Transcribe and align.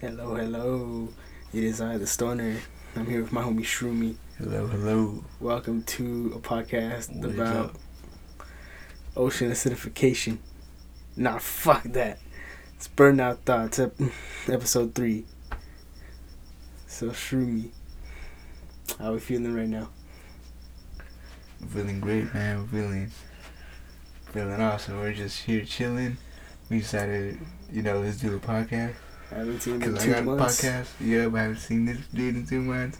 Hello, 0.00 0.34
hello. 0.34 1.08
It 1.52 1.62
is 1.62 1.78
I, 1.82 1.98
the 1.98 2.06
Stoner. 2.06 2.56
I'm 2.96 3.04
here 3.04 3.20
with 3.20 3.32
my 3.32 3.42
homie 3.42 3.60
Shroomy. 3.60 4.16
Hello, 4.38 4.66
hello. 4.66 5.24
Welcome 5.40 5.82
to 5.82 6.32
a 6.34 6.38
podcast 6.38 7.14
What 7.14 7.34
about 7.34 7.76
ocean 9.14 9.50
acidification. 9.50 10.38
Nah, 11.16 11.36
fuck 11.36 11.82
that. 11.82 12.18
It's 12.76 12.88
Burnout 12.88 13.40
Thoughts, 13.40 13.78
ep- 13.78 14.00
episode 14.48 14.94
3. 14.94 15.26
So, 16.86 17.10
Shroomy, 17.10 17.68
how 18.98 19.12
we 19.12 19.18
feeling 19.20 19.54
right 19.54 19.68
now? 19.68 19.90
I'm 21.60 21.68
feeling 21.68 22.00
great, 22.00 22.32
man. 22.32 22.56
I'm 22.56 22.68
feeling 22.68 23.10
feeling 24.32 24.62
awesome. 24.62 24.98
We're 24.98 25.12
just 25.12 25.42
here 25.42 25.62
chilling. 25.66 26.16
We 26.70 26.78
decided, 26.78 27.38
you 27.70 27.82
know, 27.82 28.00
let's 28.00 28.16
do 28.16 28.34
a 28.34 28.38
podcast. 28.38 28.94
I 29.32 29.34
haven't 29.36 29.60
seen 29.60 29.74
it 29.80 29.86
in 29.86 29.94
Cause 29.94 30.04
I 30.06 30.10
got 30.10 30.24
months. 30.24 30.60
podcast. 30.62 30.88
Yeah, 31.00 31.28
but 31.28 31.38
I 31.38 31.42
haven't 31.42 31.58
seen 31.58 31.84
this 31.86 31.98
dude 32.12 32.36
in 32.36 32.46
two 32.46 32.60
months. 32.62 32.98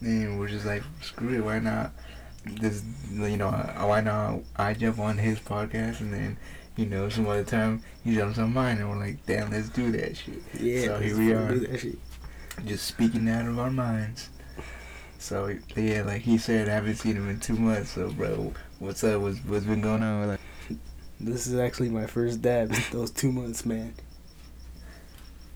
And 0.00 0.38
we're 0.38 0.48
just 0.48 0.64
like, 0.64 0.82
screw 1.02 1.34
it. 1.36 1.44
Why 1.44 1.58
not? 1.58 1.92
This, 2.46 2.82
you 3.12 3.36
know, 3.36 3.48
uh, 3.48 3.84
why 3.86 4.00
not? 4.00 4.40
I 4.56 4.72
jump 4.74 4.98
on 5.00 5.18
his 5.18 5.38
podcast 5.40 6.00
and 6.00 6.12
then, 6.14 6.36
you 6.76 6.86
know, 6.86 7.08
some 7.08 7.26
other 7.26 7.44
time 7.44 7.82
he 8.04 8.14
jumps 8.14 8.38
on 8.38 8.54
mine, 8.54 8.78
and 8.78 8.88
we're 8.88 8.96
like, 8.96 9.26
damn, 9.26 9.50
let's 9.50 9.68
do 9.68 9.90
that 9.92 10.16
shit. 10.16 10.40
Yeah, 10.58 10.84
So 10.84 10.98
here 11.00 11.18
we 11.18 11.32
are. 11.32 11.48
do 11.48 11.58
that 11.66 11.80
shit. 11.80 11.98
just 12.64 12.86
speaking 12.86 13.28
out 13.28 13.46
of 13.46 13.58
our 13.58 13.70
minds. 13.70 14.30
So 15.18 15.52
yeah, 15.76 16.02
like 16.02 16.22
he 16.22 16.38
said, 16.38 16.68
I 16.68 16.74
haven't 16.74 16.94
seen 16.94 17.16
him 17.16 17.28
in 17.28 17.40
two 17.40 17.56
months. 17.56 17.90
So 17.90 18.10
bro, 18.12 18.52
what's 18.78 19.02
up? 19.02 19.20
What's 19.20 19.38
what's 19.40 19.64
been 19.64 19.80
going 19.80 20.02
on? 20.04 20.28
Like, 20.28 20.40
This 21.18 21.48
is 21.48 21.58
actually 21.58 21.88
my 21.90 22.06
first 22.06 22.40
dab 22.40 22.70
those 22.92 23.10
two 23.10 23.32
months, 23.32 23.66
man. 23.66 23.94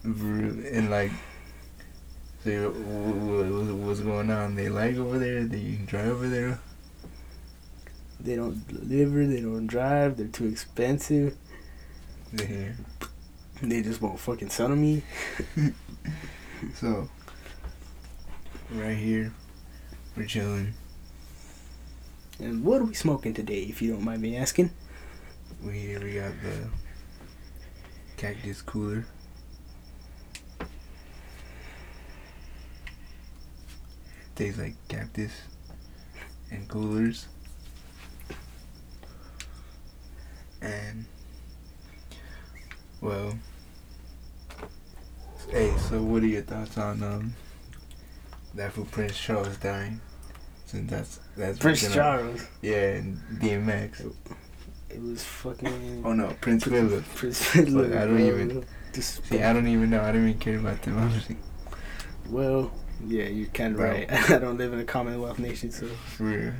And 0.04 0.90
like, 0.90 1.12
what, 2.44 2.74
what's 3.86 4.00
going 4.00 4.30
on? 4.30 4.54
They 4.56 4.68
like 4.68 4.96
over 4.96 5.18
there? 5.18 5.44
They 5.44 5.78
drive 5.86 6.08
over 6.08 6.28
there? 6.28 6.60
They 8.20 8.36
don't 8.36 8.66
deliver, 8.68 9.26
they 9.26 9.40
don't 9.40 9.66
drive, 9.66 10.16
they're 10.16 10.28
too 10.28 10.46
expensive. 10.46 11.36
They. 12.32 12.72
They 13.60 13.80
just 13.82 14.02
won't 14.02 14.18
fucking 14.18 14.50
sell 14.50 14.68
to 14.68 14.76
me. 14.76 15.02
So 16.74 17.08
right 18.70 18.96
here, 18.96 19.32
we're 20.16 20.26
chilling. 20.26 20.74
And 22.38 22.64
what 22.64 22.80
are 22.80 22.84
we 22.84 22.94
smoking 22.94 23.34
today, 23.34 23.62
if 23.62 23.82
you 23.82 23.92
don't 23.92 24.04
mind 24.04 24.22
me 24.22 24.36
asking? 24.36 24.70
We. 25.64 25.96
We 25.98 26.14
got 26.14 26.32
the 26.42 26.68
cactus 28.16 28.62
cooler. 28.62 29.06
Tastes 34.34 34.58
like 34.58 34.74
cactus 34.88 35.32
and 36.50 36.66
coolers. 36.68 37.26
And 40.60 41.04
well, 43.00 43.34
hey. 45.50 45.74
So, 45.88 46.02
what 46.02 46.22
are 46.22 46.26
your 46.26 46.42
thoughts 46.42 46.78
on 46.78 47.02
um 47.02 47.34
that 48.54 48.72
for 48.72 48.84
Prince 48.84 49.18
Charles 49.18 49.56
dying? 49.58 50.00
Since 50.66 50.90
that's 50.90 51.20
that's 51.36 51.58
Prince 51.58 51.92
Charles. 51.92 52.46
Yeah, 52.62 52.92
and 52.94 53.18
DMX. 53.40 54.14
It 54.88 55.02
was 55.02 55.24
fucking. 55.24 56.02
Oh 56.04 56.12
no, 56.12 56.34
Prince 56.40 56.64
Philip. 56.64 57.04
Prince 57.14 57.44
Philip. 57.44 57.92
I 57.92 58.04
don't 58.06 58.20
even- 58.20 58.64
See, 58.94 59.42
I 59.42 59.54
don't 59.54 59.66
even 59.68 59.88
know. 59.88 60.02
I 60.02 60.12
don't 60.12 60.28
even 60.28 60.38
care 60.38 60.58
about 60.58 60.82
them. 60.82 60.98
Honestly, 60.98 61.36
well, 62.28 62.70
yeah, 63.06 63.24
you're 63.24 63.48
kind 63.48 63.72
of 63.72 63.78
Bro. 63.78 63.90
right. 63.90 64.12
I 64.30 64.38
don't 64.38 64.58
live 64.58 64.72
in 64.72 64.80
a 64.80 64.84
Commonwealth 64.84 65.38
nation, 65.38 65.70
so. 65.70 65.88
real. 66.18 66.52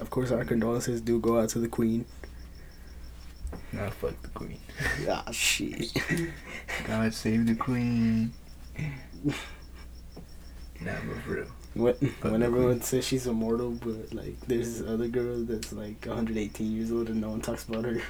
Of 0.00 0.10
course, 0.10 0.30
our 0.30 0.44
condolences 0.44 1.00
do 1.00 1.18
go 1.20 1.38
out 1.40 1.50
to 1.50 1.58
the 1.58 1.68
Queen. 1.68 2.04
Nah, 3.72 3.88
fuck 3.90 4.20
the 4.22 4.28
queen. 4.28 4.58
Ah, 5.08 5.24
shit. 5.30 5.92
God 6.86 7.12
save 7.14 7.46
the 7.46 7.54
queen. 7.54 8.32
Nah, 10.80 10.90
but 11.06 11.22
for 11.22 11.30
real. 11.34 11.46
When, 11.74 11.94
when 12.22 12.42
everyone 12.42 12.82
says 12.82 13.06
she's 13.06 13.28
immortal, 13.28 13.70
but 13.70 14.12
like 14.12 14.38
there's 14.48 14.78
this 14.80 14.88
other 14.88 15.06
girl 15.06 15.44
that's 15.44 15.72
like 15.72 16.04
118 16.04 16.72
years 16.72 16.90
old 16.90 17.08
and 17.08 17.20
no 17.20 17.30
one 17.30 17.40
talks 17.40 17.68
about 17.68 17.84
her. 17.84 18.02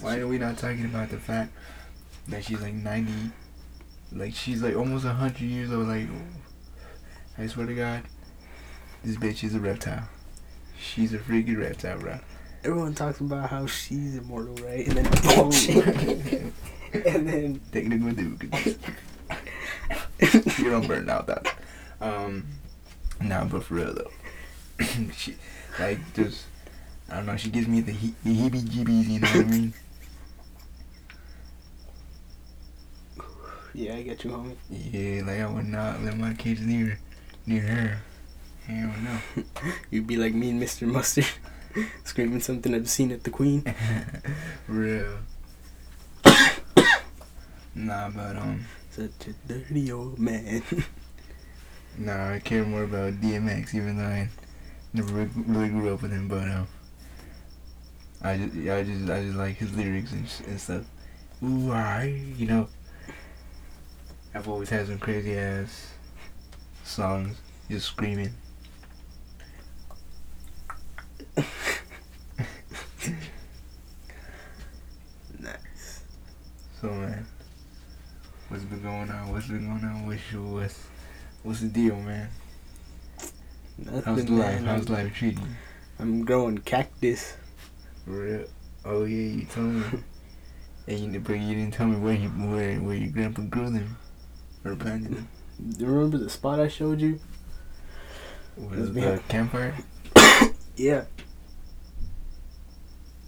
Why 0.00 0.18
are 0.18 0.26
we 0.26 0.38
not 0.38 0.58
talking 0.58 0.84
about 0.84 1.10
the 1.10 1.18
fact 1.18 1.52
that 2.28 2.44
she's 2.44 2.60
like 2.60 2.74
90? 2.74 3.12
Like, 4.12 4.34
she's 4.34 4.62
like 4.62 4.76
almost 4.76 5.04
100 5.04 5.40
years 5.40 5.72
old. 5.72 5.88
Like, 5.88 6.08
I 7.38 7.46
swear 7.46 7.66
to 7.66 7.74
God, 7.74 8.02
this 9.04 9.16
bitch 9.16 9.44
is 9.44 9.54
a 9.54 9.60
reptile. 9.60 10.08
She's 10.78 11.14
a 11.14 11.18
freaking 11.18 11.58
reptile, 11.58 11.98
bro. 11.98 12.18
Everyone 12.64 12.94
talks 12.94 13.20
about 13.20 13.50
how 13.50 13.66
she's 13.66 14.16
immortal, 14.16 14.54
right? 14.56 14.86
And 14.86 14.96
then 14.98 15.08
oh 15.38 15.50
shit. 15.50 15.84
and 16.92 17.28
then 17.28 17.60
Technical 17.72 18.10
difficulties. 18.10 18.78
you 20.58 20.70
don't 20.70 20.86
burn 20.86 21.08
out 21.08 21.26
that. 21.26 21.54
Um, 22.00 22.46
nah, 23.20 23.44
but 23.44 23.64
for 23.64 23.74
real 23.74 23.94
though, 23.94 24.84
she 25.16 25.36
like 25.78 25.98
just 26.14 26.44
I 27.08 27.16
don't 27.16 27.26
know. 27.26 27.36
She 27.36 27.50
gives 27.50 27.68
me 27.68 27.80
the 27.80 27.92
he- 27.92 28.14
the 28.24 28.34
heebie-jeebies. 28.34 29.08
You 29.08 29.20
know 29.20 29.28
what 29.28 29.36
I 29.36 29.44
mean? 29.44 29.74
Yeah, 33.76 33.94
I 33.94 34.02
get 34.02 34.24
you, 34.24 34.30
homie. 34.30 34.56
Yeah, 34.70 35.22
like 35.26 35.40
I 35.40 35.46
would 35.46 35.66
not 35.68 36.02
let 36.02 36.16
my 36.16 36.32
kids 36.34 36.60
near 36.62 36.98
near 37.46 37.62
her. 37.62 37.98
Hell 38.66 38.92
no. 39.04 39.44
You'd 39.90 40.06
be 40.06 40.16
like 40.16 40.34
me 40.34 40.50
and 40.50 40.60
Mr. 40.60 40.86
Mustard, 40.88 41.26
screaming 42.04 42.40
something 42.40 42.74
obscene 42.74 43.12
at 43.12 43.22
the 43.24 43.30
Queen. 43.30 43.62
Real. 44.66 45.18
nah, 47.74 48.08
but 48.10 48.36
um, 48.36 48.64
Such 48.90 49.28
a 49.28 49.32
dirty 49.46 49.92
old 49.92 50.18
man. 50.18 50.62
nah, 51.98 52.32
I 52.32 52.38
care 52.40 52.64
more 52.64 52.84
about 52.84 53.20
DMX, 53.20 53.74
even 53.74 53.98
though 53.98 54.04
I 54.04 54.28
never 54.94 55.12
really 55.36 55.68
grew 55.68 55.92
up 55.94 56.02
with 56.02 56.12
him. 56.12 56.28
But 56.28 56.48
um, 56.48 56.66
I 58.22 58.36
just, 58.38 58.56
I 58.56 58.82
just, 58.82 59.10
I 59.10 59.22
just 59.22 59.36
like 59.36 59.56
his 59.56 59.76
lyrics 59.76 60.12
and, 60.12 60.28
sh- 60.28 60.40
and 60.46 60.60
stuff. 60.60 60.84
Ooh, 61.44 61.70
I, 61.70 62.04
you 62.38 62.46
know, 62.46 62.68
I've 64.36 64.48
always 64.50 64.68
had 64.68 64.86
some 64.86 64.98
crazy 64.98 65.38
ass 65.38 65.92
songs, 66.84 67.38
just 67.70 67.86
screaming. 67.86 68.34
nice. 75.40 76.02
So 76.82 76.88
man, 76.88 77.26
what's 78.50 78.64
been 78.64 78.82
going 78.82 79.08
on? 79.10 79.32
What's 79.32 79.46
been 79.46 79.64
going 79.64 79.82
on 79.82 80.06
with 80.06 80.20
you? 80.30 80.42
What's, 80.42 80.84
what's 81.42 81.60
the 81.60 81.68
deal, 81.68 81.96
man? 81.96 82.28
Nothing, 83.78 84.02
How's 84.02 84.24
the 84.26 84.32
life? 84.32 84.60
man. 84.60 84.64
How's 84.66 84.86
I'm, 84.86 84.92
life 84.92 85.14
treating 85.14 85.44
you? 85.44 85.48
I'm 85.98 86.26
growing 86.26 86.58
cactus. 86.58 87.38
Real? 88.04 88.44
Oh 88.84 89.04
yeah, 89.04 89.16
you 89.16 89.46
told 89.46 89.72
me. 89.72 89.84
and 90.88 91.14
you, 91.14 91.20
but 91.20 91.40
you 91.40 91.54
didn't 91.54 91.72
tell 91.72 91.86
me 91.86 91.96
where 91.96 92.12
you 92.12 92.28
where 92.28 92.76
where 92.80 92.96
your 92.96 93.08
grandpa 93.08 93.40
grew 93.40 93.70
them 93.70 93.96
or. 94.66 94.74
Do 94.74 95.16
you 95.78 95.86
remember 95.86 96.18
the 96.18 96.28
spot 96.30 96.60
I 96.60 96.68
showed 96.68 97.00
you? 97.00 97.18
Was 98.56 98.78
It's 98.78 98.88
it 98.90 98.94
behind- 98.94 99.18
the 99.18 99.22
campfire? 99.24 99.74
Yeah. 100.76 101.04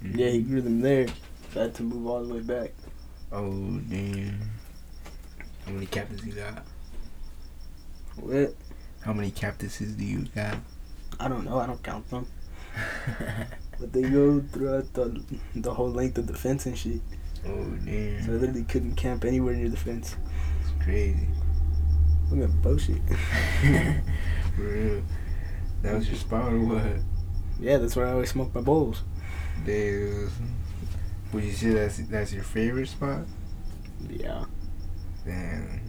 Mm-hmm. 0.02 0.18
Yeah, 0.18 0.28
he 0.30 0.42
grew 0.42 0.60
them 0.60 0.80
there. 0.80 1.06
I 1.56 1.58
had 1.60 1.74
to 1.76 1.82
move 1.82 2.06
all 2.06 2.22
the 2.24 2.34
way 2.34 2.40
back. 2.40 2.72
Oh 3.32 3.50
damn. 3.88 4.38
How 5.64 5.72
many 5.72 5.86
cactuses 5.86 6.26
you 6.26 6.32
got? 6.34 6.62
What? 8.16 8.54
How 9.00 9.12
many 9.12 9.30
cactuses 9.30 9.94
do 9.94 10.04
you 10.04 10.26
got? 10.34 10.56
I 11.20 11.28
don't 11.28 11.44
know. 11.44 11.58
I 11.58 11.66
don't 11.66 11.82
count 11.82 12.08
them. 12.10 12.26
But 13.80 13.92
they 13.92 14.02
go 14.02 14.40
throughout 14.40 14.92
the 14.92 15.22
the 15.54 15.72
whole 15.72 15.88
length 15.90 16.18
of 16.18 16.26
the 16.26 16.34
fence 16.34 16.66
and 16.66 16.76
shit. 16.76 17.00
oh 17.46 17.64
damn. 17.84 18.24
So 18.24 18.32
I 18.32 18.34
literally 18.34 18.64
couldn't 18.64 18.96
camp 18.96 19.24
anywhere 19.24 19.54
near 19.54 19.68
the 19.68 19.76
fence 19.76 20.16
crazy. 20.88 21.28
What 22.30 22.40
that 22.40 22.62
bullshit. 22.62 23.02
For 24.56 24.62
real. 24.62 25.02
That 25.82 25.94
was 25.94 26.08
your 26.08 26.16
spot 26.16 26.50
or 26.50 26.60
what? 26.60 26.82
Yeah, 27.60 27.76
that's 27.76 27.94
where 27.94 28.06
I 28.06 28.12
always 28.12 28.30
smoke 28.30 28.54
my 28.54 28.62
bowls. 28.62 29.02
Dude. 29.66 30.30
Would 31.32 31.44
you 31.44 31.52
say 31.52 31.70
that's 31.70 31.98
that's 32.08 32.32
your 32.32 32.42
favorite 32.42 32.88
spot? 32.88 33.20
Yeah. 34.08 34.46
Damn. 35.26 35.80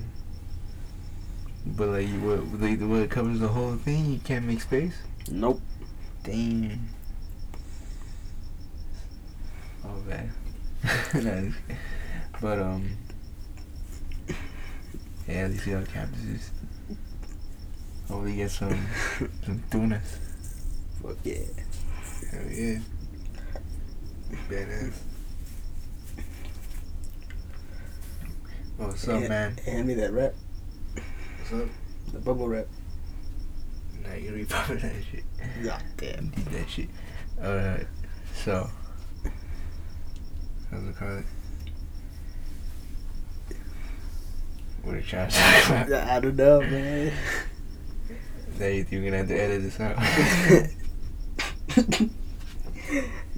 But 1.66 1.90
like, 1.90 2.10
you, 2.10 2.20
what 2.20 2.62
like, 2.62 2.82
what 2.82 3.10
covers 3.10 3.40
the 3.40 3.48
whole 3.48 3.76
thing? 3.76 4.12
You 4.12 4.20
can't 4.20 4.46
make 4.46 4.60
space. 4.60 4.98
Nope. 5.32 5.62
Damn. 6.24 6.90
All 9.86 10.04
bad. 10.08 10.30
but 12.42 12.60
um, 12.60 12.98
yeah, 15.30 15.48
these 15.48 15.66
we 15.66 15.72
have 15.74 15.88
campuses. 15.88 16.50
Hopefully 18.08 18.36
get 18.36 18.52
some 18.52 18.88
some 19.46 19.64
tunas. 19.70 20.18
Fuck 21.02 21.18
yeah. 21.24 21.36
Hell 22.32 22.52
yeah. 22.52 22.80
Badass. 24.50 24.94
Oh, 28.80 28.88
what's 28.88 29.08
up, 29.08 29.28
man? 29.28 29.58
Hand 29.58 29.88
me 29.88 29.94
that 29.96 30.14
rap, 30.14 30.34
What's 31.40 31.54
up? 31.54 31.70
the 32.14 32.20
bubble 32.20 32.48
wrap. 32.48 32.66
Nah, 34.04 34.14
you 34.14 34.32
repopping 34.32 34.82
that 34.82 34.94
shit. 35.12 35.24
God 35.64 35.84
damn. 35.98 36.30
Need 36.30 36.46
that 36.46 36.70
shit. 36.70 36.90
Alright, 37.44 37.88
so. 38.34 38.70
How's 40.72 40.84
it 40.84 40.96
call 40.96 41.18
it? 41.18 41.26
What 44.84 44.96
are 44.96 44.98
you 44.98 45.04
trying 45.04 45.30
to 45.30 45.36
talk 45.38 45.88
about? 45.88 46.10
I 46.10 46.20
don't 46.20 46.36
know, 46.36 46.62
man. 46.62 47.14
That 48.58 48.74
you 48.74 48.86
you're 48.90 49.04
gonna 49.04 49.18
have 49.18 49.28
to 49.28 49.40
edit 49.40 49.62
this 49.64 49.80
out. 49.80 49.96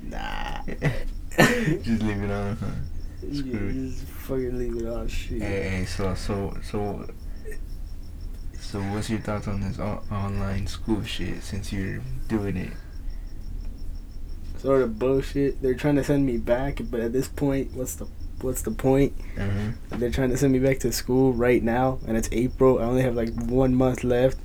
nah. 0.04 0.62
Just 1.84 2.02
leave 2.04 2.24
it 2.24 2.32
on, 2.32 2.56
huh? 2.58 2.66
Screw 3.34 3.70
it. 3.70 3.74
just 3.74 4.04
fucking 4.08 4.58
leave 4.58 4.78
it 4.78 4.88
on 4.90 5.08
shit. 5.08 5.42
Hey, 5.42 5.70
hey, 5.70 5.86
so, 5.86 6.16
so, 6.16 6.58
so, 6.64 7.08
so, 8.60 8.80
what's 8.80 9.10
your 9.10 9.20
thoughts 9.20 9.48
on 9.48 9.62
this 9.62 9.80
online 9.80 10.68
school 10.68 11.04
shit? 11.04 11.42
Since 11.44 11.72
you're 11.72 12.02
doing 12.28 12.58
it, 12.58 12.74
Sort 14.62 14.84
of 14.84 15.00
bullshit. 15.00 15.60
They're 15.64 15.74
trying 15.74 15.96
to 15.96 16.04
send 16.04 16.24
me 16.24 16.38
back, 16.38 16.82
but 16.92 17.00
at 17.00 17.14
this 17.14 17.28
point, 17.28 17.74
what's 17.74 17.96
the 17.96 18.06
what's 18.44 18.62
the 18.62 18.72
point? 18.72 19.14
uh-huh. 19.38 19.98
They're 19.98 20.12
trying 20.12 20.30
to 20.32 20.38
send 20.38 20.54
me 20.54 20.60
back 20.60 20.80
to 20.80 20.92
school 20.92 21.34
right 21.34 21.64
now, 21.64 22.00
and 22.08 22.18
it's 22.18 22.30
April. 22.32 22.80
I 22.80 22.84
only 22.84 23.04
have 23.04 23.16
like 23.16 23.34
one 23.34 23.76
month 23.76 24.04
left. 24.04 24.38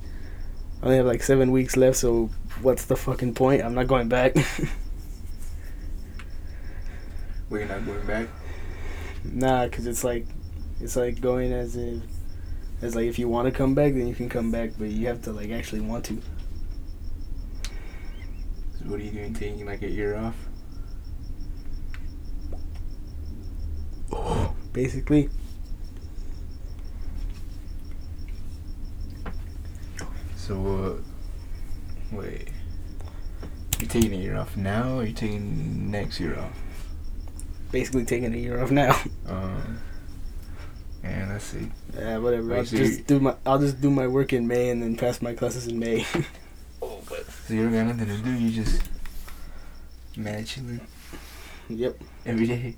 I 0.81 0.85
only 0.85 0.97
have 0.97 1.05
like 1.05 1.23
seven 1.23 1.51
weeks 1.51 1.75
left, 1.75 1.97
so 1.97 2.29
what's 2.61 2.85
the 2.85 2.95
fucking 2.95 3.33
point? 3.33 3.63
I'm 3.63 3.73
not 3.73 3.87
going 3.87 4.09
back. 4.09 4.35
we're 7.49 7.65
not 7.65 7.85
going 7.85 8.05
back. 8.05 8.27
nah, 9.23 9.67
cause 9.69 9.87
it's 9.87 10.03
like, 10.03 10.25
it's 10.79 10.95
like 10.95 11.21
going 11.21 11.51
as 11.51 11.75
if, 11.75 12.01
as 12.81 12.95
like 12.95 13.07
if 13.07 13.17
you 13.17 13.27
want 13.27 13.47
to 13.47 13.51
come 13.51 13.73
back, 13.73 13.93
then 13.93 14.07
you 14.07 14.13
can 14.13 14.29
come 14.29 14.51
back, 14.51 14.71
but 14.77 14.89
you 14.89 15.07
have 15.07 15.21
to 15.23 15.31
like 15.31 15.49
actually 15.49 15.81
want 15.81 16.05
to. 16.05 16.21
So 18.73 18.85
what 18.85 18.99
are 18.99 19.03
you 19.03 19.11
doing? 19.11 19.33
Taking 19.33 19.65
like 19.65 19.81
a 19.81 19.89
year 19.89 20.15
off? 20.15 20.35
Basically, 24.77 25.27
So, 30.35 31.01
uh, 32.13 32.15
wait, 32.15 32.49
You're 33.79 33.89
taking 33.89 34.13
a 34.13 34.17
year 34.17 34.37
off 34.37 34.55
now, 34.55 34.99
or 34.99 35.03
you 35.03 35.13
taking 35.13 35.89
next 35.89 36.19
year 36.19 36.37
off? 36.37 36.53
basically 37.71 38.05
taking 38.05 38.35
a 38.35 38.37
year 38.37 38.61
off 38.61 38.69
now. 38.69 38.95
Um, 39.27 39.79
and 41.03 41.31
let's 41.31 41.45
see. 41.45 41.71
Yeah, 41.95 42.19
whatever. 42.19 42.49
Wait, 42.49 42.57
I'll 42.59 42.65
so 42.65 42.77
just 42.77 43.07
do 43.07 43.19
my 43.19 43.33
I'll 43.47 43.59
just 43.59 43.81
do 43.81 43.89
my 43.89 44.05
work 44.05 44.31
in 44.31 44.47
May 44.47 44.69
and 44.69 44.83
then 44.83 44.95
pass 44.95 45.23
my 45.23 45.33
classes 45.33 45.65
in 45.65 45.79
May. 45.79 46.05
Oh, 46.83 47.01
but 47.09 47.25
so 47.47 47.55
you 47.55 47.63
don't 47.63 47.73
got 47.73 47.97
nothing 47.97 48.15
to 48.15 48.23
do. 48.23 48.31
You 48.31 48.51
just 48.51 48.83
mad 50.15 50.45
chilling 50.45 50.81
yep. 51.67 51.97
every 52.27 52.45
day. 52.45 52.75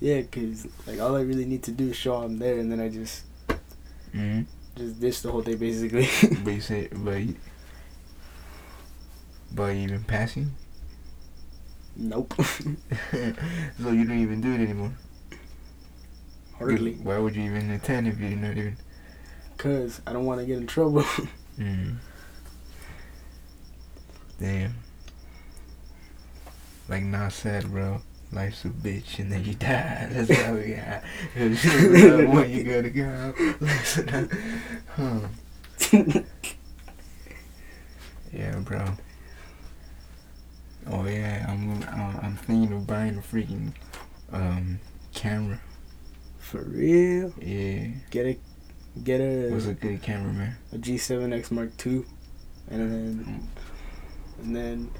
Yeah, 0.00 0.22
cause 0.22 0.66
like 0.86 1.00
all 1.00 1.16
I 1.16 1.22
really 1.22 1.44
need 1.44 1.62
to 1.64 1.72
do 1.72 1.88
is 1.90 1.96
show 1.96 2.16
I'm 2.16 2.38
there, 2.38 2.58
and 2.58 2.70
then 2.70 2.80
I 2.80 2.88
just 2.88 3.24
Mm-hmm. 4.14 4.42
just 4.76 5.00
dish 5.00 5.20
the 5.20 5.30
whole 5.30 5.42
day 5.42 5.54
basically. 5.54 6.08
But 6.44 6.50
you 6.54 6.60
say, 6.60 6.88
but 6.92 7.22
but 9.52 9.66
you 9.74 9.82
even 9.82 10.04
passing? 10.04 10.52
nope. 11.96 12.34
so 12.40 13.90
you 13.90 14.04
don't 14.04 14.18
even 14.18 14.40
do 14.40 14.52
it 14.52 14.60
anymore. 14.60 14.92
Hardly. 16.58 16.94
Why 17.02 17.18
would 17.18 17.36
you 17.36 17.42
even 17.44 17.70
attend 17.70 18.08
if 18.08 18.18
you're 18.18 18.30
not 18.30 18.56
even? 18.56 18.76
Cause 19.56 20.00
I 20.06 20.12
don't 20.12 20.24
want 20.26 20.40
to 20.40 20.46
get 20.46 20.58
in 20.58 20.66
trouble. 20.66 21.04
Mm. 21.58 21.96
Damn. 24.40 24.74
Like 26.88 27.02
not 27.04 27.32
sad, 27.32 27.70
bro. 27.70 28.00
Life's 28.32 28.64
a 28.64 28.68
bitch, 28.68 29.18
and 29.18 29.32
then 29.32 29.44
you 29.44 29.54
die. 29.54 30.08
That's 30.12 30.30
how 30.42 30.54
we 30.54 30.74
got. 30.74 31.02
when 32.34 32.50
you 32.50 32.64
go 32.64 32.82
to 32.82 32.90
go. 32.90 33.34
Huh. 34.94 35.28
Yeah, 38.32 38.58
bro. 38.58 38.84
Oh 40.86 41.06
yeah, 41.06 41.46
I'm 41.48 41.82
I'm 41.84 42.16
I'm 42.20 42.36
thinking 42.36 42.76
of 42.76 42.86
buying 42.86 43.16
a 43.18 43.20
freaking 43.20 43.72
um 44.32 44.80
camera. 45.14 45.60
For 46.38 46.62
real. 46.62 47.32
Yeah. 47.40 47.88
Get 48.10 48.26
a 48.26 48.38
get 49.02 49.20
a 49.20 49.50
What's 49.50 49.66
a 49.66 49.74
good 49.74 50.02
camera, 50.02 50.32
man? 50.32 50.56
a 50.72 50.76
G7X 50.76 51.50
Mark 51.50 51.70
II, 51.86 52.04
and 52.70 52.80
then 52.80 53.48
and 54.42 54.56
then 54.56 54.90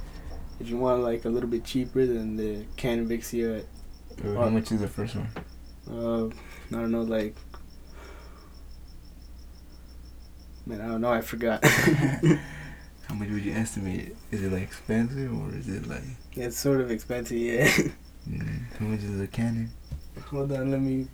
if 0.61 0.69
you 0.69 0.77
want 0.77 1.03
like 1.03 1.25
a 1.25 1.29
little 1.29 1.49
bit 1.49 1.65
cheaper 1.65 2.05
than 2.07 2.37
the 2.37 2.65
Canon 2.77 3.09
Vixia, 3.09 3.65
Uh, 4.25 4.35
How 4.35 4.49
much 4.49 4.73
is 4.73 4.81
the 4.81 4.89
first 4.89 5.15
one? 5.17 5.29
uh, 5.91 6.27
I 6.27 6.81
don't 6.81 6.91
know, 6.91 7.03
like 7.03 7.35
man, 10.67 10.81
I 10.81 10.89
don't 10.89 11.01
know, 11.01 11.13
I 11.13 11.21
forgot. 11.21 11.65
How 13.09 13.15
much 13.15 13.31
would 13.31 13.43
you 13.45 13.53
estimate 13.55 14.15
Is 14.31 14.43
it 14.43 14.53
like 14.53 14.63
expensive 14.65 15.33
or 15.33 15.55
is 15.55 15.69
it 15.69 15.89
like? 15.89 16.03
it's 16.33 16.59
sort 16.59 16.81
of 16.81 16.91
expensive, 16.91 17.39
yeah. 17.39 17.67
Mm, 18.29 18.65
how 18.79 18.85
much 18.85 19.01
is 19.03 19.17
the 19.19 19.27
Canon? 19.27 19.71
Hold 20.27 20.53
on, 20.53 20.71
let 20.71 20.81
me 20.83 21.07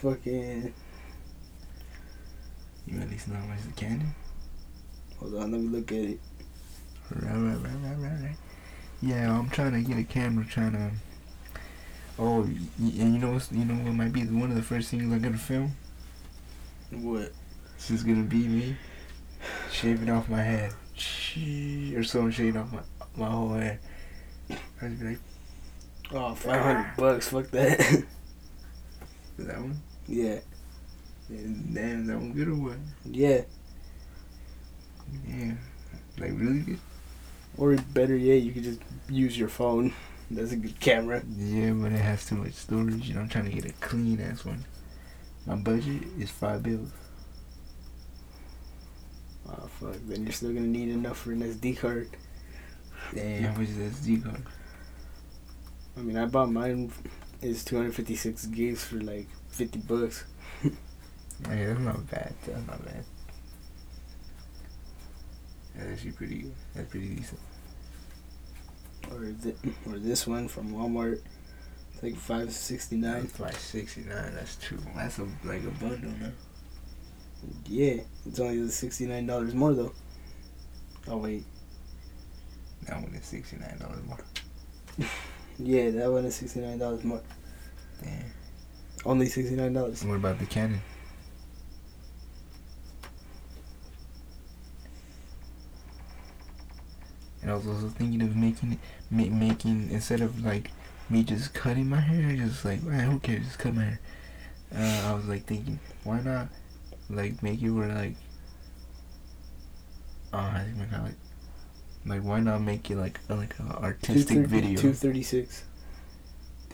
fucking 0.00 0.72
You 2.86 3.00
at 3.00 3.10
least 3.10 3.26
know 3.28 3.34
how 3.36 3.46
much 3.46 3.58
a 3.68 3.72
Canon? 3.74 4.14
hold 5.18 5.34
on, 5.34 5.50
let 5.50 5.60
me 5.60 5.68
look 5.68 5.90
at 5.90 5.98
it. 5.98 6.20
Right, 7.10 7.32
right, 7.34 7.56
right, 7.56 7.72
right, 7.82 7.98
right, 7.98 8.22
right. 8.22 8.36
Yeah, 9.04 9.38
I'm 9.38 9.50
trying 9.50 9.72
to 9.72 9.82
get 9.82 9.98
a 9.98 10.04
camera. 10.04 10.44
Trying 10.44 10.72
to. 10.72 10.90
Oh, 12.18 12.42
and 12.42 12.68
you 12.78 13.04
know 13.18 13.38
you 13.50 13.64
know 13.64 13.74
what 13.84 13.92
might 13.92 14.12
be 14.12 14.24
one 14.24 14.50
of 14.50 14.56
the 14.56 14.62
first 14.62 14.88
things 14.90 15.02
I'm 15.02 15.20
gonna 15.20 15.36
film? 15.36 15.72
What? 16.90 17.32
This 17.76 17.90
is 17.90 18.02
gonna 18.04 18.22
be 18.22 18.46
me 18.48 18.76
shaving 19.70 20.10
off 20.10 20.28
my 20.28 20.42
head, 20.42 20.72
or 21.96 22.02
someone 22.04 22.30
shaving 22.30 22.56
off 22.56 22.72
my 22.72 22.80
my 23.16 23.30
whole 23.30 23.54
head. 23.54 23.78
I'd 24.80 24.90
just 24.90 25.00
be 25.00 25.06
like, 25.08 25.18
Oh, 26.12 26.34
500 26.34 26.96
bucks, 26.96 27.28
fuck 27.28 27.50
that. 27.50 27.80
"Is 27.80 28.04
that 29.38 29.58
one? 29.58 29.80
yeah, 30.06 30.38
Damn, 31.28 32.06
that 32.06 32.16
one 32.16 32.32
good 32.32 32.48
or 32.48 32.54
what? 32.54 32.76
yeah. 33.04 33.42
Yeah, 35.28 35.52
like 36.18 36.32
really 36.34 36.60
good. 36.60 36.78
Or 37.56 37.76
better 37.76 38.16
yet, 38.16 38.42
you 38.42 38.52
could 38.52 38.64
just 38.64 38.80
use 39.08 39.38
your 39.38 39.48
phone. 39.48 39.92
That's 40.30 40.52
a 40.52 40.56
good 40.56 40.80
camera. 40.80 41.22
Yeah, 41.36 41.72
but 41.72 41.92
it 41.92 42.00
has 42.00 42.26
too 42.26 42.36
much 42.36 42.54
storage, 42.54 43.10
and 43.10 43.18
I'm 43.18 43.28
trying 43.28 43.44
to 43.44 43.50
get 43.50 43.64
a 43.64 43.72
clean 43.74 44.20
ass 44.20 44.44
one. 44.44 44.64
My 45.46 45.56
budget 45.56 46.02
is 46.18 46.30
five 46.30 46.62
bills. 46.62 46.90
Oh 49.48 49.68
fuck, 49.78 49.96
then 50.06 50.24
you're 50.24 50.32
still 50.32 50.52
gonna 50.52 50.66
need 50.66 50.88
enough 50.88 51.18
for 51.18 51.32
an 51.32 51.42
SD 51.42 51.78
card. 51.78 52.08
Damn, 53.14 53.42
how 53.42 53.60
much 53.60 53.68
is 53.68 53.76
SD 53.76 54.24
card? 54.24 54.42
I 55.96 56.00
mean, 56.00 56.16
I 56.16 56.24
bought 56.24 56.50
mine 56.50 56.90
is 57.42 57.62
256 57.64 58.46
gigs 58.46 58.84
for 58.84 58.96
like 59.00 59.28
50 59.48 59.78
bucks. 59.80 60.24
Hey, 61.48 61.66
that's 61.66 61.80
not 61.80 62.08
bad. 62.08 62.32
That's 62.46 62.66
not 62.68 62.84
bad. 62.84 63.04
That's 65.74 65.90
actually 65.92 66.12
pretty. 66.12 66.52
That's 66.74 66.88
pretty 66.90 67.08
decent. 67.14 67.40
Or 69.10 69.32
th- 69.42 69.56
or 69.86 69.98
this 69.98 70.26
one 70.26 70.48
from 70.48 70.72
Walmart, 70.72 71.20
it's 71.92 72.02
like 72.02 72.16
569. 72.16 73.22
That's 73.22 73.40
like 73.40 73.54
sixty 73.56 74.00
nine. 74.02 74.34
That's 74.34 74.56
true. 74.56 74.78
That's 74.96 75.18
a 75.18 75.26
like 75.44 75.62
a 75.64 75.70
bundle 75.82 76.10
now. 76.20 76.30
Yeah, 77.66 77.96
it's 78.26 78.40
only 78.40 78.66
69 78.68 79.26
dollars 79.26 79.54
more 79.54 79.74
though. 79.74 79.92
Oh 81.06 81.18
wait, 81.18 81.44
That 82.88 83.02
one 83.02 83.14
is 83.14 83.26
sixty 83.26 83.56
nine 83.58 83.78
dollars 83.78 84.02
more. 84.06 84.18
yeah, 85.58 85.90
that 85.90 86.10
one 86.10 86.24
is 86.24 86.36
69 86.36 86.78
dollars 86.78 87.04
more. 87.04 87.20
Damn. 88.02 88.24
Only 89.04 89.26
69 89.26 89.72
dollars. 89.72 90.02
What 90.04 90.14
about 90.14 90.38
the 90.38 90.46
Canon? 90.46 90.80
And 97.44 97.52
I 97.52 97.56
was 97.56 97.66
also 97.66 97.88
thinking 97.88 98.22
of 98.22 98.34
making 98.34 98.72
it, 98.72 98.78
ma- 99.10 99.36
making 99.36 99.90
instead 99.90 100.22
of 100.22 100.42
like 100.44 100.70
me 101.10 101.22
just 101.22 101.52
cutting 101.52 101.90
my 101.90 102.00
hair, 102.00 102.34
just 102.34 102.64
like 102.64 102.82
man, 102.82 103.10
who 103.10 103.20
cares, 103.20 103.44
just 103.44 103.58
cut 103.58 103.74
my 103.74 103.84
hair. 103.84 104.00
Uh, 104.74 105.10
I 105.10 105.14
was 105.14 105.26
like 105.26 105.44
thinking, 105.44 105.78
why 106.04 106.20
not 106.20 106.48
like 107.10 107.42
make 107.42 107.60
it 107.60 107.68
where 107.70 107.88
like, 107.94 108.14
uh, 110.32 110.38
I 110.38 110.62
think 110.64 110.78
my 110.78 110.84
God, 110.86 111.04
like, 111.04 111.14
like 112.06 112.22
why 112.22 112.40
not 112.40 112.62
make 112.62 112.90
it 112.90 112.96
like 112.96 113.20
a, 113.28 113.34
like 113.34 113.54
a 113.58 113.76
artistic 113.82 114.46
video? 114.46 114.80
Two 114.80 114.94
thirty 114.94 115.22
six. 115.22 115.64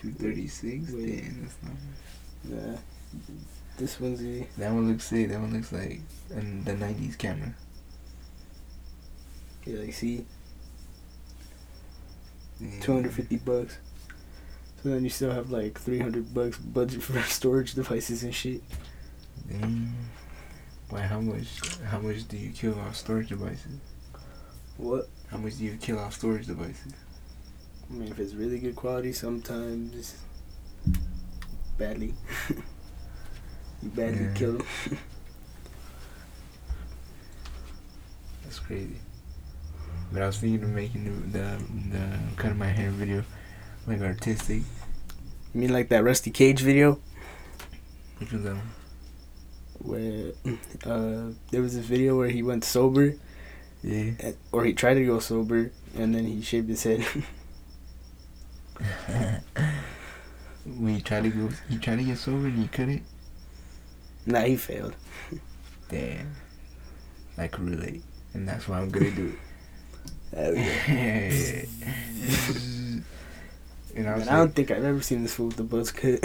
Two 0.01 0.13
thirty 0.13 0.47
six. 0.47 0.93
Damn, 0.93 1.43
that's 1.43 1.57
not. 1.63 1.73
Yeah. 2.49 2.77
This 3.77 3.99
one's 3.99 4.21
the 4.21 4.47
That 4.57 4.73
one 4.73 4.89
looks 4.89 5.05
sick. 5.05 5.29
That 5.31 5.41
one 5.41 5.53
looks 5.53 5.73
like 5.73 6.01
an, 6.31 6.63
the 6.65 6.73
'90s 6.73 7.19
camera. 7.19 7.55
yeah, 9.67 9.81
like 9.81 9.93
see, 9.95 10.25
Damn. 12.61 12.81
two 12.81 12.93
hundred 12.93 13.13
fifty 13.15 13.37
bucks. 13.37 13.79
So 14.83 14.89
then 14.91 15.05
you 15.05 15.11
still 15.11 15.31
have 15.31 15.51
like 15.51 15.79
three 15.79 15.99
hundred 15.99 16.33
bucks 16.35 16.59
budget 16.59 17.03
for 17.03 17.21
storage 17.25 17.75
devices 17.75 18.23
and 18.23 18.35
shit. 18.35 18.63
Wait, 20.91 21.03
how 21.03 21.21
much? 21.21 21.61
How 21.87 21.99
much 21.99 22.27
do 22.29 22.37
you 22.37 22.51
kill 22.51 22.79
off 22.81 22.97
storage 22.97 23.29
devices? 23.29 23.79
What? 24.77 25.09
How 25.31 25.37
much 25.39 25.59
do 25.59 25.65
you 25.65 25.77
kill 25.77 25.99
off 25.99 26.15
storage 26.15 26.47
devices? 26.47 26.93
I 27.91 27.93
mean, 27.95 28.09
if 28.09 28.19
it's 28.19 28.35
really 28.35 28.59
good 28.59 28.77
quality, 28.77 29.13
sometimes 29.13 30.17
badly. 31.79 32.15
you 33.83 33.89
badly 33.91 34.25
Yeah. 34.25 34.35
kill 34.35 34.53
them. 34.59 34.67
That's 38.45 38.59
crazy. 38.59 38.97
But 40.13 40.23
I 40.23 40.27
was 40.27 40.39
thinking 40.39 40.63
of 40.65 40.71
making 40.71 41.05
the 41.05 41.39
the, 41.39 41.65
the 41.93 42.19
cutting 42.37 42.59
my 42.59 42.67
hair 42.69 42.91
video 42.91 43.25
like 43.87 44.01
artistic. 44.01 44.63
You 45.55 45.61
mean 45.61 45.73
like 45.73 45.89
that 45.91 46.05
Rusty 46.05 46.31
Cage 46.31 46.61
video 46.61 46.99
Which 48.19 48.33
was 48.33 48.43
that 48.45 48.55
one? 48.57 48.71
where 49.83 50.33
uh, 50.85 51.33
there 51.51 51.63
was 51.63 51.75
a 51.75 51.81
video 51.81 52.17
where 52.19 52.29
he 52.29 52.43
went 52.43 52.65
sober, 52.65 53.15
Yeah. 53.83 54.11
and- 54.21 54.37
or 54.53 54.65
he 54.67 54.75
tried 54.75 54.95
to 54.95 55.07
go 55.07 55.19
sober, 55.21 55.71
and 55.97 56.15
then 56.15 56.27
he 56.27 56.43
shaved 56.43 56.69
his 56.69 56.83
head. 56.83 57.03
we 60.67 61.01
tried 61.01 61.23
to 61.25 61.31
go. 61.31 61.49
He 61.69 61.79
tried 61.79 61.97
to 61.97 62.05
get 62.05 62.19
sober 62.19 62.47
and 62.47 62.59
he 62.59 62.69
couldn't. 62.69 63.03
nah, 64.27 64.41
he 64.43 64.57
failed. 64.57 64.95
Damn. 65.89 66.35
I 67.39 67.47
could 67.49 67.69
relate, 67.71 68.03
and 68.35 68.47
that's 68.47 68.69
why 68.69 68.81
I'm 68.81 68.91
gonna 68.91 69.11
do 69.13 69.29
it. 69.29 69.39
Hell 70.35 70.55
yeah. 70.55 71.65
and 73.97 74.09
I 74.09 74.15
was 74.15 74.27
Man, 74.27 74.29
I 74.29 74.37
don't 74.37 74.55
think 74.55 74.71
I've 74.71 74.85
ever 74.85 75.03
seen 75.03 75.23
this 75.23 75.35
fool 75.35 75.47
with 75.47 75.57
the 75.57 75.65
buzz 75.65 75.91
cut. 75.91 76.21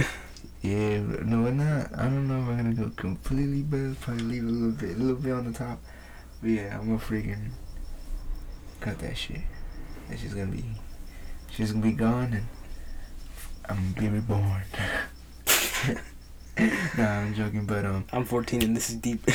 yeah, 0.62 1.00
but 1.00 1.26
no, 1.26 1.48
I'm 1.48 1.58
not. 1.58 1.98
I 1.98 2.04
don't 2.04 2.28
know 2.28 2.42
if 2.42 2.48
I'm 2.50 2.58
gonna 2.58 2.74
go 2.76 2.92
completely 2.96 3.64
buzz. 3.64 3.96
Probably 3.98 4.24
leave 4.24 4.44
a 4.44 4.48
little 4.48 4.72
bit, 4.72 4.96
a 4.96 5.00
little 5.00 5.16
bit 5.22 5.32
on 5.32 5.52
the 5.52 5.58
top. 5.58 5.80
But 6.42 6.50
yeah, 6.52 6.78
I'm 6.78 6.86
gonna 6.86 7.00
freaking 7.00 7.50
cut 8.80 9.00
that 9.00 9.18
shit. 9.18 9.42
That 10.10 10.20
shit's 10.20 10.36
gonna 10.36 10.52
be, 10.52 10.64
she's 11.50 11.72
gonna 11.72 11.84
be 11.84 11.94
gone, 11.94 12.34
and 12.34 12.46
I'm 13.68 13.94
gonna 13.94 14.10
be 14.10 14.16
reborn. 14.18 14.62
nah, 16.98 17.20
I'm 17.22 17.34
joking, 17.34 17.66
but 17.66 17.86
um, 17.86 18.06
I'm 18.14 18.26
14 18.26 18.62
and 18.62 18.76
this 18.76 18.90
is 18.90 18.96
deep. 18.98 19.28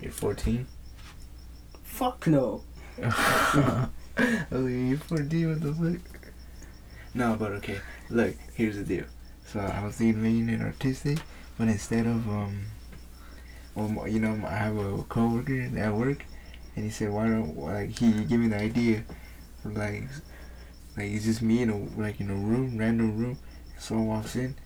you're 0.00 0.12
14. 0.12 0.66
Fuck 1.82 2.26
no. 2.26 2.62
oh, 4.50 4.66
you're 4.66 4.98
14. 4.98 5.50
What 5.50 5.60
the 5.60 5.72
fuck? 5.72 6.22
No, 7.14 7.36
but 7.38 7.52
okay. 7.52 7.78
Look, 8.10 8.34
here's 8.54 8.76
the 8.76 8.82
deal. 8.82 9.04
So 9.46 9.60
I 9.60 9.84
was 9.84 9.96
thinking 9.96 10.48
it 10.48 10.60
artistic, 10.60 11.18
but 11.56 11.68
instead 11.68 12.06
of 12.06 12.28
um, 12.28 12.66
well, 13.74 14.08
you 14.08 14.18
know, 14.18 14.44
I 14.46 14.56
have 14.56 14.76
a 14.76 15.02
coworker 15.04 15.70
at 15.76 15.94
work, 15.94 16.24
and 16.74 16.84
he 16.84 16.90
said, 16.90 17.10
"Why 17.10 17.28
don't 17.28 17.56
like 17.56 17.98
he 17.98 18.10
gave 18.24 18.40
me 18.40 18.48
the 18.48 18.58
idea, 18.58 19.04
like, 19.64 20.02
like 20.96 21.10
it's 21.12 21.24
just 21.24 21.40
me 21.40 21.62
in 21.62 21.70
a 21.70 21.78
like 22.00 22.20
in 22.20 22.30
a 22.30 22.34
room, 22.34 22.76
random 22.76 23.16
room, 23.16 23.38
someone 23.78 24.08
walks 24.08 24.34
in, 24.34 24.56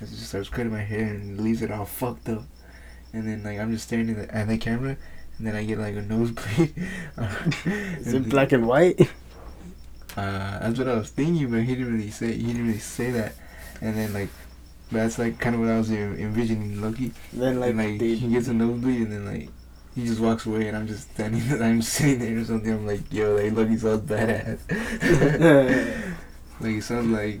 and 0.00 0.08
just 0.08 0.28
starts 0.28 0.48
cutting 0.48 0.72
my 0.72 0.80
hair 0.82 1.04
and 1.04 1.40
leaves 1.40 1.60
it 1.60 1.70
all 1.70 1.84
fucked 1.84 2.28
up, 2.30 2.44
and 3.12 3.28
then 3.28 3.42
like 3.42 3.58
I'm 3.58 3.72
just 3.72 3.86
staring 3.88 4.10
at 4.10 4.16
the, 4.16 4.34
at 4.34 4.48
the 4.48 4.56
camera, 4.56 4.96
and 5.38 5.46
then 5.46 5.56
I 5.56 5.64
get 5.64 5.78
like 5.78 5.96
a 5.96 6.02
nosebleed. 6.02 6.74
Is 7.66 8.14
it 8.14 8.28
black 8.28 8.52
and 8.52 8.66
white? 8.66 9.00
Uh, 10.16 10.60
that's 10.60 10.78
what 10.78 10.88
I 10.88 10.94
was 10.94 11.10
thinking, 11.10 11.50
but 11.50 11.62
he 11.62 11.74
didn't 11.74 11.92
really 11.92 12.10
say 12.10 12.32
he 12.32 12.46
didn't 12.46 12.66
really 12.66 12.78
say 12.78 13.10
that. 13.10 13.34
And 13.80 13.96
then 13.96 14.12
like, 14.12 14.28
that's 14.92 15.18
like 15.18 15.40
kind 15.40 15.56
of 15.56 15.60
what 15.60 15.70
I 15.70 15.78
was 15.78 15.90
envisioning, 15.90 16.76
lowkey. 16.76 17.12
Then 17.32 17.58
like, 17.58 17.70
and, 17.70 17.78
like 17.78 17.98
they, 17.98 18.14
he 18.14 18.28
gets 18.28 18.48
a 18.48 18.54
nosebleed, 18.54 19.02
and 19.02 19.12
then 19.12 19.26
like 19.26 19.48
he 19.94 20.06
just 20.06 20.20
walks 20.20 20.46
away, 20.46 20.68
and 20.68 20.76
I'm 20.76 20.86
just 20.86 21.10
standing, 21.10 21.42
and 21.50 21.64
I'm 21.64 21.82
sitting 21.82 22.20
there 22.20 22.38
or 22.38 22.44
something. 22.44 22.72
I'm 22.72 22.86
like, 22.86 23.12
yo, 23.12 23.34
like 23.34 23.52
lowkey 23.52 23.80
sounds 23.80 24.08
badass. 24.08 24.60
like 26.60 26.74
it 26.76 26.84
sounds 26.84 27.08
like 27.08 27.40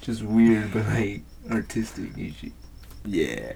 just 0.00 0.22
weird, 0.22 0.72
but 0.72 0.84
like 0.86 1.22
artistic 1.50 2.16
and 2.16 2.34
shit. 2.34 2.52
yeah. 3.04 3.52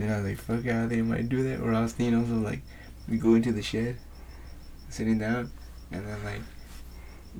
Then 0.00 0.10
I 0.12 0.16
was 0.16 0.24
like, 0.24 0.38
fuck 0.38 0.64
yeah, 0.64 0.86
they 0.86 1.02
might 1.02 1.28
do 1.28 1.42
that. 1.44 1.60
Or 1.60 1.74
I 1.74 1.80
was 1.80 1.92
thinking 1.92 2.18
also 2.18 2.34
like, 2.34 2.62
we 3.08 3.18
go 3.18 3.34
into 3.34 3.52
the 3.52 3.62
shed, 3.62 3.96
sitting 4.88 5.18
down, 5.18 5.50
and 5.92 6.06
then 6.06 6.24
like, 6.24 6.40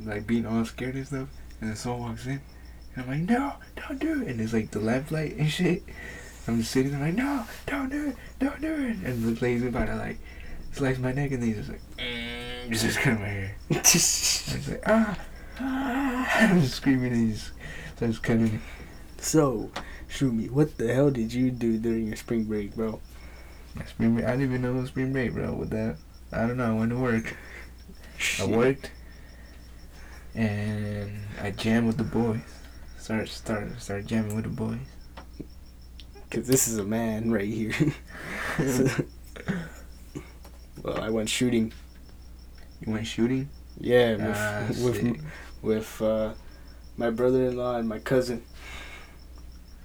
like 0.05 0.27
being 0.27 0.47
all 0.47 0.65
scared 0.65 0.95
and 0.95 1.07
stuff, 1.07 1.29
and 1.61 1.71
then 1.71 1.77
someone 1.77 2.11
walks 2.11 2.27
in, 2.27 2.41
and 2.95 3.05
I'm 3.05 3.09
like, 3.09 3.29
no, 3.29 3.55
don't 3.77 3.99
do 3.99 4.23
it. 4.23 4.29
And 4.29 4.41
it's 4.41 4.53
like 4.53 4.71
the 4.71 4.81
lamplight 4.81 5.37
and 5.39 5.51
shit. 5.51 5.83
I'm 6.49 6.59
just 6.59 6.73
sitting 6.73 6.93
there 6.93 7.01
like, 7.01 7.15
no, 7.15 7.45
don't 7.67 7.91
do 7.91 8.09
it, 8.09 8.17
don't 8.39 8.61
do 8.61 8.73
it. 8.73 8.97
And 9.05 9.37
the 9.37 9.41
lady's 9.41 9.65
about 9.65 9.87
to 9.87 9.97
like 9.97 10.19
slice 10.73 10.99
my 10.99 11.13
neck, 11.13 11.31
and 11.33 11.43
then 11.43 11.49
he's 11.49 11.59
just 11.59 11.71
like, 11.71 11.83
mm, 11.99 12.71
just 12.71 12.99
cutting 13.01 13.21
my 13.21 13.27
hair. 13.27 13.57
I'm 13.71 13.83
just 13.83 14.69
like, 14.69 14.83
ah, 14.87 15.19
ah. 15.61 16.37
I'm 16.41 16.61
just 16.61 16.75
screaming, 16.75 17.13
and 17.13 17.33
he 17.33 17.37
just 18.01 18.23
cutting 18.23 18.47
it. 18.47 18.61
so, 19.23 19.71
Shroomy, 20.11 20.51
what 20.51 20.77
the 20.77 20.93
hell 20.93 21.11
did 21.11 21.33
you 21.33 21.51
do 21.51 21.79
during 21.79 22.09
your 22.09 22.17
spring 22.17 22.45
break, 22.45 22.75
bro? 22.75 23.01
Spring 23.87 24.15
break, 24.15 24.27
I 24.27 24.33
didn't 24.33 24.43
even 24.47 24.63
know 24.63 24.77
it 24.77 24.81
was 24.81 24.89
spring 24.89 25.13
break, 25.13 25.33
bro. 25.33 25.55
With 25.55 25.71
that, 25.71 25.97
I 26.33 26.47
don't 26.47 26.57
know. 26.57 26.75
I 26.75 26.79
went 26.79 26.91
to 26.91 26.99
work. 26.99 27.37
I 28.41 28.45
worked 28.47 28.91
and 30.35 31.21
I 31.43 31.51
jammed 31.53 31.87
with 31.87 31.97
the 31.97 32.05
boys. 32.05 32.41
Start 32.99 33.29
start 33.29 33.81
start 33.81 34.07
jamming 34.07 34.35
with 34.35 34.45
the 34.45 34.51
boys. 34.51 34.79
Cause 36.31 36.47
this 36.47 36.69
is 36.69 36.79
a 36.79 36.85
man 36.85 37.31
right 37.33 37.49
here. 37.49 37.73
So- 38.59 39.05
well, 40.83 41.01
I 41.01 41.11
went 41.11 41.29
shooting. 41.29 41.73
You 42.85 42.93
went 42.93 43.07
shooting? 43.07 43.49
Yeah, 43.79 44.13
with 44.17 44.37
Ah, 44.37 44.67
with, 44.85 45.25
with 45.63 46.03
uh, 46.03 46.35
my 46.97 47.11
brother-in-law 47.11 47.77
and 47.77 47.89
my 47.89 47.99
cousin. 47.99 48.43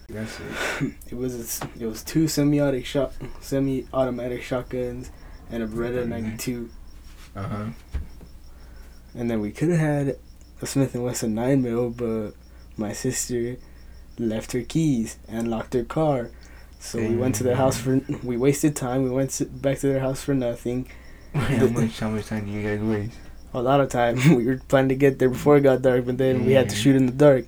That's 0.07 0.39
it. 0.39 0.93
It 1.11 1.15
was 1.17 1.61
it 1.79 1.85
was 1.85 2.03
two 2.03 2.27
semi-automatic 2.27 2.85
shot 2.85 3.13
semi-automatic 3.41 4.43
shotguns 4.43 5.09
and 5.51 5.63
a 5.63 5.67
Beretta 5.67 6.03
Mhm. 6.05 6.09
92, 6.09 6.69
Uh 7.35 7.43
huh. 7.43 7.65
and 9.15 9.29
then 9.29 9.39
we 9.41 9.51
could 9.51 9.69
have 9.69 9.79
had 9.79 10.17
a 10.61 10.65
Smith 10.65 10.93
and 10.95 11.03
Wesson 11.03 11.33
9 11.35 11.61
mil, 11.61 11.89
but 11.89 12.31
my 12.77 12.93
sister 12.93 13.57
left 14.17 14.51
her 14.53 14.61
keys 14.61 15.17
and 15.27 15.49
locked 15.49 15.73
her 15.73 15.83
car. 15.83 16.29
So 16.79 16.99
we 16.99 17.15
went 17.15 17.35
to 17.35 17.43
their 17.43 17.55
house 17.55 17.77
for 17.77 17.99
we 18.23 18.37
wasted 18.37 18.75
time. 18.75 19.03
We 19.03 19.09
went 19.09 19.31
to, 19.31 19.45
back 19.45 19.79
to 19.79 19.87
their 19.87 19.99
house 20.01 20.21
for 20.23 20.33
nothing. 20.35 20.87
how 21.33 21.67
much 21.67 21.99
how 21.99 22.09
much 22.09 22.27
time 22.27 22.45
do 22.45 22.51
you 22.51 22.61
guys 22.61 22.79
waste? 22.81 23.17
A 23.53 23.61
lot 23.61 23.79
of 23.79 23.89
time. 23.89 24.15
We 24.37 24.45
were 24.45 24.59
planning 24.67 24.89
to 24.89 24.95
get 24.95 25.17
there 25.19 25.29
before 25.29 25.57
it 25.57 25.61
got 25.61 25.81
dark, 25.81 26.05
but 26.05 26.17
then 26.17 26.45
we 26.45 26.53
had 26.53 26.69
to 26.69 26.75
shoot 26.75 26.95
in 26.95 27.05
the 27.07 27.11
dark. 27.11 27.45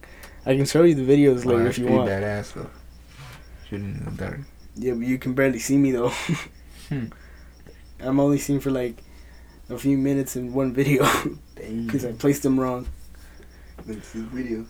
I 0.47 0.55
can 0.55 0.65
show 0.65 0.83
you 0.83 0.95
the 0.95 1.03
videos 1.03 1.45
Oh, 1.45 1.49
later 1.49 1.63
that's 1.65 1.77
if 1.77 1.79
you 1.79 1.85
pretty 1.87 1.97
want. 1.99 2.09
badass 2.09 2.53
though. 2.53 2.69
Shooting 3.69 3.95
in 3.99 4.05
the 4.05 4.11
dark. 4.11 4.39
Yeah, 4.75 4.93
but 4.93 5.05
you 5.05 5.17
can 5.17 5.33
barely 5.33 5.59
see 5.59 5.77
me 5.77 5.91
though. 5.91 6.11
Hmm. 6.87 7.07
I'm 7.99 8.17
only 8.21 8.37
seen 8.37 8.61
for 8.61 8.71
like 8.71 9.03
a 9.69 9.77
few 9.77 9.97
minutes 9.97 10.37
in 10.37 10.53
one 10.53 10.71
video 10.73 11.05
because 11.55 12.05
I 12.05 12.13
placed 12.13 12.43
them 12.43 12.57
wrong. 12.57 12.87
Let's 13.85 14.13
the 14.13 14.21
video. 14.21 14.65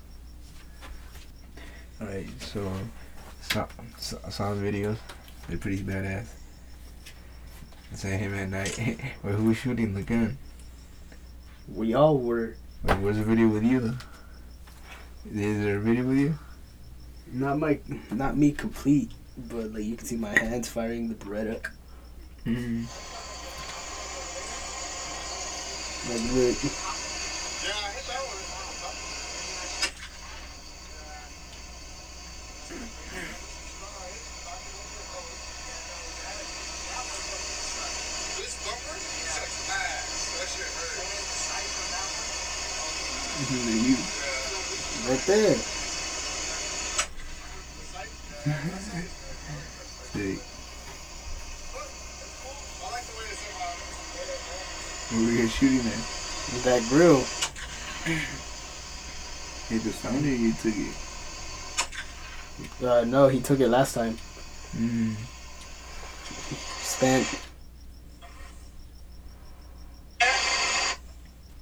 Alright, 2.01 2.25
so 2.41 2.67
saw, 3.41 3.67
saw, 3.99 4.17
saw 4.29 4.55
the 4.55 4.61
videos. 4.61 4.97
They're 5.47 5.59
pretty 5.59 5.83
badass. 5.83 6.25
It's 7.91 8.03
at 8.03 8.19
him 8.19 8.33
at 8.33 8.49
night. 8.49 8.75
Wait, 9.23 9.35
who 9.35 9.43
was 9.49 9.57
shooting 9.57 9.93
the 9.93 10.01
gun? 10.01 10.39
We 11.71 11.93
all 11.93 12.17
were. 12.17 12.55
Wait, 12.81 12.97
where's 12.99 13.17
the 13.17 13.23
video 13.25 13.47
with 13.47 13.63
you 13.63 13.79
though? 13.79 13.97
Is 15.25 15.63
there 15.63 15.77
a 15.77 15.79
video 15.79 16.05
with 16.05 16.17
you? 16.17 16.37
Not 17.33 17.59
my, 17.59 17.79
not 18.11 18.37
me 18.37 18.51
complete, 18.51 19.11
but 19.37 19.73
like 19.73 19.83
you 19.83 19.95
can 19.95 20.05
see 20.05 20.15
my 20.15 20.37
hands 20.37 20.69
firing 20.69 21.09
the 21.09 21.15
Beretta. 21.15 21.61
Mm-hmm. 22.45 22.85
Like. 26.09 26.87
you. 43.49 43.95
Right 45.07 45.23
there. 45.25 45.55
Sick. 50.17 50.39
Where 55.11 55.23
were 55.23 55.31
you 55.31 55.47
shooting 55.47 55.85
at? 55.85 56.01
That 56.63 56.81
grill. 56.89 57.23
Hit 59.69 59.83
the 59.83 59.91
sound 59.91 60.25
or 60.25 60.29
you 60.29 60.53
took 60.53 60.73
it? 60.75 60.95
Uh, 62.83 63.03
no, 63.05 63.27
he 63.27 63.39
took 63.41 63.59
it 63.59 63.67
last 63.67 63.93
time. 63.93 64.17
Mm. 64.75 65.13
Spent. 66.81 67.27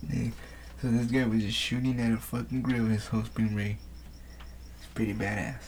Dang. 0.10 0.34
So 0.82 0.88
this 0.92 1.08
guy 1.08 1.26
was 1.28 1.44
just 1.44 1.58
shooting 1.58 2.00
at 2.00 2.14
a 2.14 2.18
fucking 2.18 2.62
grill 2.62 2.86
his 2.86 3.08
whole 3.08 3.26
spring 3.26 3.54
break. 3.54 3.76
It's 4.78 4.88
pretty 4.94 5.14
badass. 5.14 5.60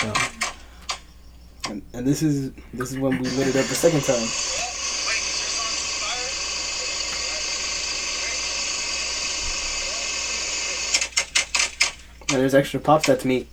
So. 0.00 0.37
And, 1.68 1.82
and 1.92 2.06
this 2.06 2.22
is 2.22 2.52
this 2.72 2.92
is 2.92 2.98
when 2.98 3.18
we 3.18 3.28
lit 3.30 3.48
it 3.48 3.56
up 3.56 3.66
the 3.66 3.74
second 3.74 4.02
time. 4.02 4.16
And 12.30 12.40
there's 12.42 12.54
extra 12.54 12.80
pops 12.80 13.06
that's 13.06 13.24
me. 13.24 13.46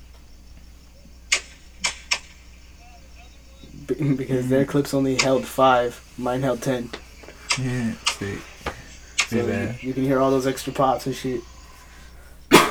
B- 3.88 4.14
because 4.16 4.50
their 4.50 4.66
mm. 4.66 4.68
clips 4.68 4.94
only 4.94 5.16
held 5.22 5.46
five, 5.46 6.02
mine 6.18 6.42
held 6.42 6.62
ten. 6.62 6.90
Yeah, 7.60 7.94
sick. 8.06 8.40
So 9.28 9.38
you, 9.38 9.76
you 9.82 9.94
can 9.94 10.04
hear 10.04 10.20
all 10.20 10.32
those 10.32 10.46
extra 10.48 10.72
pops 10.72 11.06
and 11.06 11.16
shit. 11.16 11.42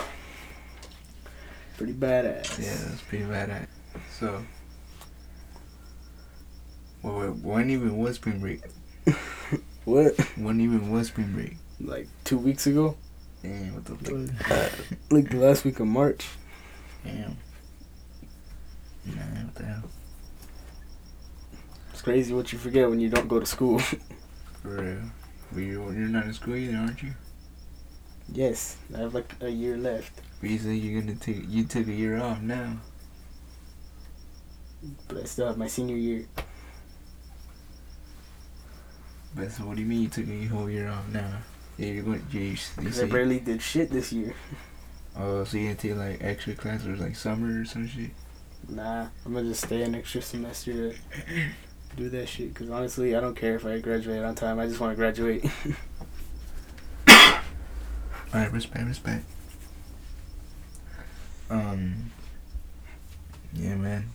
Pretty 1.77 1.93
badass. 1.93 2.59
Yeah, 2.63 2.77
that's 2.89 3.03
pretty 3.03 3.25
badass. 3.25 3.67
So, 4.19 4.45
well, 7.05 7.21
wait, 7.21 7.37
when 7.45 7.71
even 7.71 7.99
was 7.99 8.17
spring 8.17 8.41
break? 8.41 8.63
What? 9.85 10.19
When 10.37 10.63
even 10.63 10.91
was 10.91 11.09
spring 11.09 11.33
break? 11.33 11.57
Like 11.79 12.09
two 12.25 12.39
weeks 12.39 12.67
ago? 12.67 12.97
Damn, 13.43 13.75
what 13.75 13.85
the 13.85 13.97
fuck? 13.97 14.51
Uh, 14.51 14.69
like 15.11 15.29
the 15.29 15.37
last 15.37 15.63
week 15.65 15.79
of 15.79 15.87
March. 15.87 16.27
Damn. 17.05 17.37
Nah, 19.05 19.21
what 19.45 19.55
the 19.57 19.65
hell? 19.67 19.83
It's 21.93 22.01
crazy 22.01 22.33
what 22.33 22.51
you 22.51 22.59
forget 22.59 22.89
when 22.89 22.99
you 22.99 23.11
don't 23.11 23.29
go 23.29 23.39
to 23.39 23.45
school. 23.45 23.79
For 23.79 23.99
real. 24.65 25.03
But 25.53 25.61
you're, 25.61 25.93
you're 25.93 26.09
not 26.09 26.25
in 26.25 26.33
school 26.33 26.57
either, 26.57 26.79
aren't 26.79 27.03
you? 27.03 27.13
yes, 28.33 28.79
I 28.95 29.01
have 29.01 29.15
like 29.15 29.31
a 29.43 29.51
year 29.51 29.77
left. 29.77 30.13
But 30.41 30.49
you 30.49 30.59
said 30.59 30.77
you're 30.77 31.03
gonna 31.03 31.15
take, 31.15 31.45
you 31.49 31.65
took 31.65 31.87
a 31.89 31.93
year 31.93 32.17
off 32.23 32.41
now. 32.41 32.79
But 35.09 35.19
I 35.19 35.25
still 35.25 35.47
have 35.47 35.59
my 35.59 35.67
senior 35.67 35.97
year. 35.97 36.27
But 39.35 39.51
so 39.51 39.65
what 39.65 39.77
do 39.77 39.83
you 39.83 39.89
mean 39.89 40.03
you 40.03 40.09
took 40.09 40.29
a 40.29 40.45
whole 40.47 40.71
year 40.71 40.89
off 40.89 41.09
now? 41.13 41.39
Yeah, 41.77 41.89
you're 41.89 42.05
going, 42.05 42.25
you, 42.31 42.41
you 42.41 42.57
Because 42.77 43.03
I 43.03 43.07
barely 43.07 43.41
did 43.41 43.61
shit 43.61 43.91
this 43.91 44.13
year. 44.13 44.35
oh, 45.19 45.43
so 45.45 45.57
you 45.57 45.65
gonna 45.65 45.75
take 45.75 45.97
like 45.97 46.23
extra 46.23 46.55
classes 46.55 47.01
like 47.01 47.17
summer 47.17 47.63
or 47.63 47.65
some 47.65 47.89
shit? 47.89 48.11
Nah, 48.69 49.09
I'm 49.27 49.35
gonna 49.35 49.49
just 49.49 49.65
stay 49.65 49.83
an 49.83 49.95
extra 49.95 50.23
semester 50.23 50.93
to 50.93 50.95
do 51.97 52.09
that 52.11 52.29
shit. 52.29 52.55
Because 52.55 52.71
honestly, 52.71 53.17
I 53.17 53.21
don't 53.21 53.35
care 53.35 53.57
if 53.57 53.67
I 53.67 53.81
graduate 53.81 54.23
on 54.23 54.37
time. 54.37 54.61
I 54.61 54.67
just 54.67 54.79
want 54.79 54.93
to 54.93 54.97
graduate. 54.97 55.45
Alright, 58.33 58.53
respect, 58.53 58.87
respect. 58.87 59.25
Um, 61.51 62.11
yeah, 63.53 63.75
man. 63.77 64.07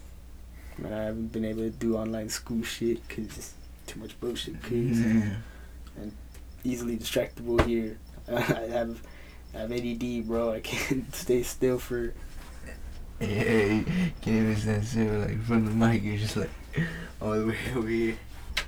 Man, 0.77 0.93
I 0.93 1.03
haven't 1.03 1.31
been 1.31 1.45
able 1.45 1.61
to 1.61 1.69
do 1.69 1.95
online 1.95 2.29
school 2.29 2.63
shit 2.63 3.05
because 3.07 3.37
it's 3.37 3.53
too 3.89 3.99
much 3.99 4.19
bullshit. 4.19 4.61
Cause 4.61 4.71
Yeah. 4.71 5.35
easily 6.63 6.97
distractible 6.97 7.65
here. 7.65 7.97
I 8.31 8.41
have 8.69 9.01
I 9.55 9.59
have 9.59 9.71
ADD, 9.71 10.27
bro. 10.27 10.51
I 10.53 10.59
can't 10.59 11.13
stay 11.23 11.41
still 11.43 11.79
for. 11.79 12.13
Hey, 13.19 13.83
can't 14.21 14.27
even 14.27 14.55
stand 14.55 14.85
still. 14.85 15.19
Like 15.19 15.41
from 15.43 15.65
the 15.65 15.71
mic, 15.71 16.03
you're 16.03 16.17
just 16.17 16.37
like 16.37 16.51
all 17.19 17.31
the 17.31 17.47
way 17.47 17.57
over 17.75 17.87
here. 17.87 18.17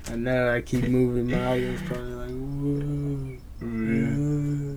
I 0.08 0.16
know 0.16 0.52
I 0.52 0.60
keep 0.60 0.88
moving 0.88 1.30
my 1.30 1.52
eyes, 1.52 1.80
probably 1.86 2.14
like 2.14 2.30
whoa. 3.62 4.76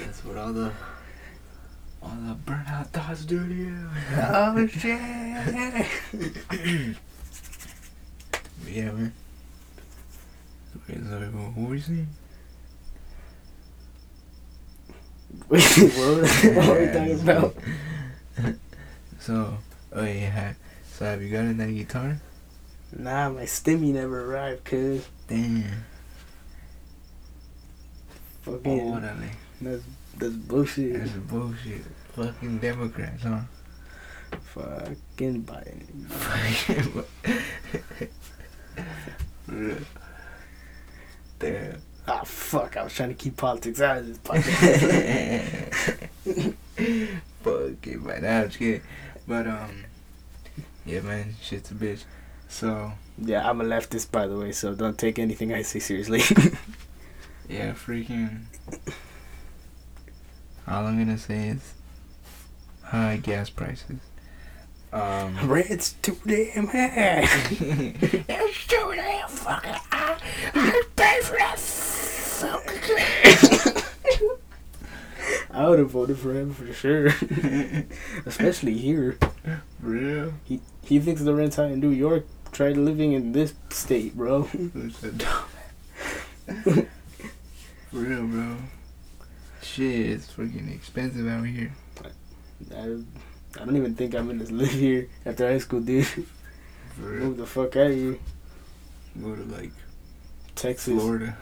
That's 0.00 0.24
what 0.24 0.38
all 0.38 0.52
the 0.54 0.72
all 2.02 2.16
the 2.26 2.34
burnout 2.50 2.86
thoughts 2.88 3.24
do 3.26 3.46
to 3.46 3.54
you. 3.54 3.88
oh 4.16 4.66
shit! 4.68 6.96
But 8.62 8.72
yeah, 8.72 8.90
man. 8.92 9.12
Okay, 10.76 10.98
so 10.98 11.18
what 11.54 11.68
were 11.68 11.74
you 11.74 11.80
saying? 11.80 12.08
What, 15.48 15.60
what 15.60 16.68
are 16.68 16.80
we 16.80 16.86
talking 16.92 17.20
about? 17.28 17.54
So, 19.18 19.58
oh 19.92 20.04
yeah. 20.04 20.52
So 20.92 21.04
have 21.04 21.20
you 21.20 21.30
gotten 21.30 21.56
that 21.56 21.66
guitar? 21.72 22.20
Nah, 22.96 23.28
my 23.30 23.42
stimmy 23.42 23.92
never 23.92 24.24
arrived, 24.24 24.64
cuz. 24.64 25.08
Damn. 25.26 25.64
Fucking. 28.42 28.80
Oh, 28.80 28.94
Orderly. 28.94 29.30
That's, 29.60 29.82
that's 30.16 30.34
bullshit. 30.34 31.00
That's 31.00 31.10
bullshit. 31.10 31.82
Fucking 32.14 32.58
Democrats, 32.58 33.24
huh? 33.24 33.40
Fucking 34.54 35.42
Biden. 35.42 37.04
Damn. 41.38 41.82
Ah, 42.08 42.22
fuck. 42.24 42.76
I 42.76 42.84
was 42.84 42.94
trying 42.94 43.08
to 43.10 43.14
keep 43.14 43.36
politics 43.36 43.80
out 43.80 43.98
of 43.98 44.06
this 44.06 44.18
podcast. 44.24 46.04
Fuck 47.42 47.86
it, 47.86 48.02
man. 48.02 48.24
I'm 48.24 48.46
just 48.48 48.58
kidding. 48.58 48.82
But, 49.26 49.46
um, 49.46 49.84
yeah, 50.84 51.00
man, 51.00 51.34
shit's 51.42 51.70
a 51.70 51.74
bitch. 51.74 52.04
So, 52.48 52.92
yeah, 53.18 53.48
I'm 53.48 53.60
a 53.60 53.64
leftist, 53.64 54.10
by 54.12 54.26
the 54.26 54.36
way, 54.36 54.52
so 54.52 54.74
don't 54.74 54.96
take 54.96 55.18
anything 55.18 55.52
I 55.52 55.62
say 55.62 55.80
seriously. 55.80 56.20
yeah, 57.48 57.72
freaking. 57.72 58.42
All 60.68 60.86
I'm 60.86 60.98
gonna 60.98 61.18
say 61.18 61.48
is 61.48 61.74
high 62.82 63.16
gas 63.16 63.50
prices. 63.50 63.98
Um, 64.92 65.36
Red's 65.50 65.94
too 66.02 66.16
damn 66.26 66.68
high. 66.68 67.26
it's 67.50 68.66
too 68.66 68.92
damn 68.94 69.28
fucking 69.28 69.72
high. 69.72 70.18
I 70.54 70.82
pay 70.94 71.20
for 71.22 71.36
that 71.36 71.58
fucking 71.58 73.82
I 75.50 75.68
would 75.68 75.78
have 75.78 75.90
voted 75.90 76.18
for 76.18 76.34
him 76.34 76.52
for 76.52 76.70
sure. 76.72 77.06
Especially 78.26 78.76
here. 78.76 79.18
Real? 79.80 80.34
He 80.44 80.60
he 80.84 80.98
thinks 81.00 81.22
the 81.22 81.34
rent's 81.34 81.56
high 81.56 81.68
in 81.68 81.80
New 81.80 81.90
York. 81.90 82.26
Try 82.52 82.70
living 82.70 83.12
in 83.12 83.32
this 83.32 83.54
state, 83.70 84.16
bro. 84.16 84.48
It's 84.52 85.02
a 85.02 85.12
dumb. 85.12 85.44
Real, 87.92 88.26
bro. 88.26 88.56
Shit, 89.62 90.10
it's 90.10 90.32
freaking 90.32 90.74
expensive 90.74 91.26
out 91.26 91.46
here. 91.46 91.72
I, 92.04 92.08
I 92.74 92.98
don't 93.54 93.76
even 93.76 93.94
think 93.94 94.14
I'm 94.14 94.26
gonna 94.26 94.44
live 94.44 94.70
here 94.70 95.08
after 95.24 95.48
high 95.48 95.58
school, 95.58 95.80
dude. 95.80 96.06
Move 96.98 97.36
the 97.36 97.46
fuck 97.46 97.76
out 97.76 97.90
of 97.90 97.94
here. 97.94 98.18
Go 99.20 99.34
to 99.34 99.42
like 99.44 99.72
Texas. 100.54 100.94
Florida. 100.94 101.36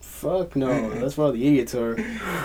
Fuck 0.00 0.54
no. 0.56 0.90
That's 1.00 1.16
where 1.16 1.26
all 1.28 1.32
the 1.32 1.46
idiots 1.46 1.74
are. 1.74 1.94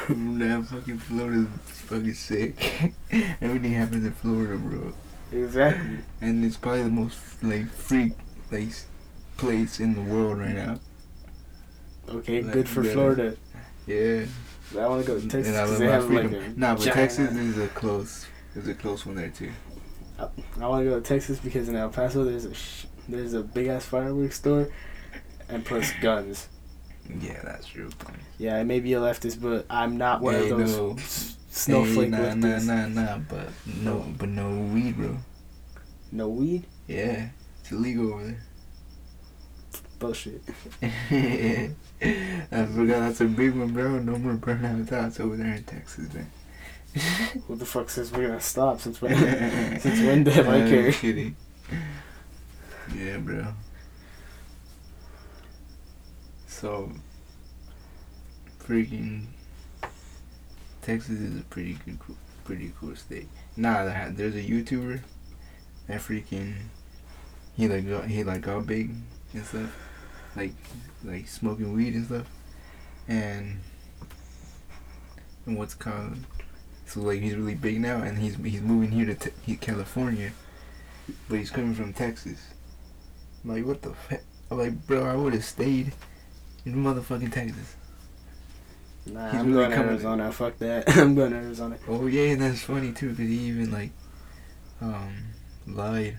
Damn, 0.08 0.64
fucking 0.64 0.98
Florida's 1.00 1.48
fucking 1.68 2.14
sick. 2.14 2.94
Everything 3.42 3.74
happens 3.74 4.06
in 4.06 4.12
Florida, 4.14 4.58
bro. 4.58 4.94
Exactly. 5.32 6.00
And 6.22 6.44
it's 6.46 6.58
probably 6.58 6.84
the 6.84 6.90
most 6.90 7.20
like 7.44 7.68
freak 7.70 8.14
like 8.52 8.70
place 9.38 9.80
in 9.80 9.94
the 9.94 10.02
world 10.02 10.40
right 10.40 10.56
now. 10.56 10.80
Okay, 12.10 12.42
Like, 12.42 12.54
good 12.54 12.70
for 12.70 12.84
yeah. 12.84 12.94
Florida. 12.94 13.36
Yeah. 13.86 14.26
I 14.78 14.88
want 14.88 15.06
to 15.06 15.08
go 15.08 15.20
to 15.20 15.28
Texas 15.28 15.48
And 15.48 15.58
I 15.58 15.64
love 15.66 15.78
they 15.80 15.86
have 15.86 16.10
like 16.10 16.30
freedom. 16.30 16.54
a 16.56 16.60
Nah, 16.60 16.76
but 16.76 16.84
Texas 16.84 17.32
is 17.36 17.58
a 17.58 17.68
close. 17.70 18.26
Is 18.58 18.68
a 18.68 18.74
close 18.74 19.06
one 19.06 19.16
there 19.16 19.30
too. 19.30 19.52
I 20.20 20.26
want 20.68 20.84
to 20.84 20.90
go 20.90 21.00
to 21.00 21.02
Texas 21.02 21.38
because 21.40 21.70
in 21.70 21.76
El 21.76 21.90
Paso 21.90 22.24
there's 22.24 22.46
a 22.46 22.54
sh- 22.54 22.86
there's 23.08 23.34
a 23.34 23.42
big 23.42 23.68
ass 23.68 23.86
fireworks 23.86 24.38
store, 24.38 24.68
and 25.48 25.64
plus 25.64 25.92
guns. 26.02 26.48
Yeah, 27.22 27.40
that's 27.44 27.68
true. 27.68 27.90
Yeah, 28.40 28.58
I 28.58 28.64
may 28.64 28.80
be 28.80 28.94
a 28.94 29.00
leftist, 29.00 29.40
but 29.42 29.66
I'm 29.70 29.98
not 29.98 30.22
one 30.22 30.34
Hey, 30.34 30.50
of 30.50 30.58
those 30.58 30.76
no. 30.76 30.94
s- 30.98 31.38
snowflake 31.52 32.14
hey, 32.14 32.34
nah, 32.34 32.48
leftists. 32.48 32.66
nah, 32.66 32.88
nah, 32.88 33.02
nah, 33.02 33.18
but 33.20 33.50
no, 33.82 34.06
but 34.18 34.30
no 34.30 34.50
weed, 34.74 34.98
bro. 34.98 35.18
No 36.12 36.28
weed? 36.30 36.66
Yeah, 36.88 37.30
it's 37.62 37.72
illegal 37.72 38.14
over 38.14 38.24
there. 38.26 38.44
Bullshit. 40.00 40.42
I 40.82 42.66
forgot 42.66 43.00
that's 43.00 43.22
a 43.22 43.26
big 43.26 43.56
one, 43.56 43.70
bro. 43.74 44.00
No 44.00 44.18
more 44.18 44.34
burnout 44.36 44.88
thoughts 44.88 45.20
over 45.20 45.36
there 45.38 45.54
in 45.56 45.64
Texas, 45.64 46.12
man. 46.14 46.30
Who 47.48 47.56
the 47.56 47.66
fuck 47.66 47.90
says 47.90 48.12
we're 48.12 48.28
gonna 48.28 48.42
stop 48.42 48.82
since 48.82 49.02
when? 49.02 49.16
since 49.80 50.00
when 50.02 50.24
did 50.24 50.48
I 50.48 50.68
care? 50.70 50.92
kidding. 50.92 51.36
Yeah, 52.96 53.18
bro. 53.18 53.48
So, 56.48 56.92
freaking 58.60 59.26
Texas 60.82 61.20
is 61.20 61.40
a 61.40 61.44
pretty 61.44 61.78
good, 61.86 62.00
cool, 62.00 62.16
pretty 62.46 62.74
cool 62.80 62.96
state. 62.96 63.28
Nah, 63.56 63.84
there's 64.10 64.36
a 64.36 64.42
YouTuber 64.42 65.02
that 65.88 66.02
freaking 66.02 66.56
he 67.56 67.68
like 67.68 67.90
got 67.90 68.06
he 68.06 68.24
like 68.24 68.42
got 68.42 68.66
big 68.66 68.92
and 69.34 69.46
stuff, 69.46 69.76
like 70.36 70.54
like 71.04 71.28
smoking 71.28 71.74
weed 71.74 71.94
and 71.94 72.06
stuff, 72.06 72.28
and 73.08 73.60
and 75.46 75.58
what's 75.58 75.74
called. 75.74 76.18
So 76.88 77.02
like 77.02 77.22
he's 77.22 77.36
really 77.36 77.56
big 77.56 77.82
now, 77.82 77.98
and 77.98 78.18
he's 78.18 78.36
he's 78.36 78.62
moving 78.62 78.92
here 78.92 79.06
to 79.06 79.16
te- 79.16 79.56
California, 79.58 80.32
but 81.30 81.40
he's 81.40 81.52
coming 81.52 81.76
from 81.76 81.94
Texas. 81.94 82.40
I'm 83.44 83.52
like, 83.52 83.66
what 83.66 83.82
the 83.82 83.94
fuck? 83.94 84.22
I'm 84.50 84.58
like, 84.58 84.88
bro, 84.88 85.06
I 85.06 85.16
would 85.16 85.34
have 85.34 85.44
stayed 85.44 85.94
in 86.66 86.76
motherfucking 86.76 87.34
Texas. 87.34 87.76
Nah, 89.06 89.30
He's 89.32 89.40
I'm 89.40 89.54
really 89.54 89.68
going 89.68 89.72
to 89.72 89.88
Arizona. 89.90 90.32
Fuck 90.32 90.58
that. 90.60 90.90
I'm 90.98 91.16
going 91.16 91.32
to 91.32 91.38
Arizona. 91.38 91.78
Oh 91.88 92.08
yeah, 92.08 92.32
and 92.32 92.42
that's 92.42 92.62
funny 92.62 92.94
too, 92.94 93.10
cause 93.10 93.20
he 93.20 93.38
even 93.48 93.72
like, 93.72 93.92
um, 94.82 95.14
lied 95.66 96.18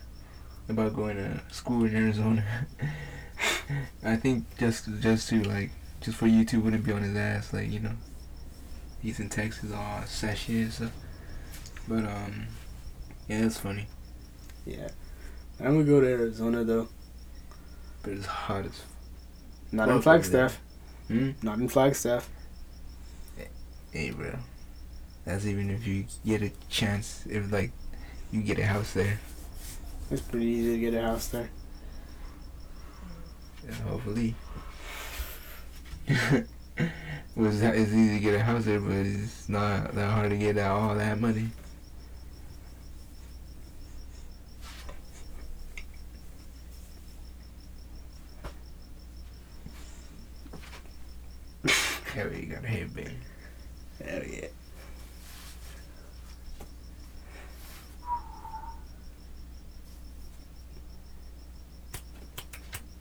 about 0.68 0.94
going 0.94 1.16
to 1.16 1.40
school 1.50 1.84
in 1.84 1.96
Arizona. 1.96 2.44
I 4.04 4.16
think 4.16 4.44
just 4.58 4.88
just 5.00 5.28
to 5.30 5.42
like 5.44 5.70
just 6.00 6.16
for 6.18 6.26
YouTube 6.26 6.62
wouldn't 6.62 6.84
be 6.84 6.92
on 6.92 7.02
his 7.02 7.16
ass, 7.16 7.52
like 7.52 7.70
you 7.70 7.80
know, 7.80 7.92
he's 9.02 9.20
in 9.20 9.28
Texas 9.28 9.72
all 9.72 10.02
session 10.06 10.62
and 10.62 10.72
stuff. 10.72 10.92
But 11.86 12.04
um, 12.04 12.46
yeah, 13.28 13.44
it's 13.44 13.58
funny. 13.58 13.86
Yeah. 14.66 14.88
I'm 15.60 15.72
gonna 15.72 15.84
go 15.84 16.00
to 16.00 16.06
Arizona 16.06 16.64
though. 16.64 16.88
But 18.02 18.12
it's 18.12 18.26
hot 18.26 18.66
as. 18.66 18.82
Not 19.72 19.88
in 19.88 20.00
Fuck 20.00 20.14
over 20.14 20.28
there. 20.28 20.48
Flagstaff. 20.48 20.60
Hmm. 21.08 21.30
Not 21.42 21.58
in 21.58 21.68
Flagstaff. 21.68 22.28
Hey, 23.90 24.10
bro. 24.10 24.34
That's 25.24 25.46
even 25.46 25.70
if 25.70 25.86
you 25.86 26.04
get 26.24 26.42
a 26.42 26.52
chance, 26.68 27.24
if 27.28 27.50
like 27.50 27.72
you 28.30 28.42
get 28.42 28.58
a 28.58 28.66
house 28.66 28.92
there. 28.92 29.18
It's 30.10 30.22
pretty 30.22 30.46
easy 30.46 30.72
to 30.72 30.78
get 30.78 30.94
a 30.94 31.02
house 31.02 31.28
there. 31.28 31.50
Yeah, 33.66 33.74
hopefully. 33.74 34.34
well, 37.38 37.46
it's, 37.46 37.60
it's 37.62 37.92
easy 37.92 38.14
to 38.14 38.20
get 38.20 38.34
a 38.34 38.42
house 38.42 38.64
there, 38.64 38.80
but 38.80 38.92
it's 38.92 39.48
not 39.48 39.94
that 39.94 40.10
hard 40.10 40.30
to 40.30 40.36
get 40.36 40.58
out 40.58 40.76
all 40.80 40.94
that 40.96 41.20
money. 41.20 41.48
Hell, 52.12 52.32
you 52.32 52.46
got 52.46 52.64
a 52.64 52.66
headband. 52.66 53.14
Hell 54.04 54.22
yeah. 54.24 54.48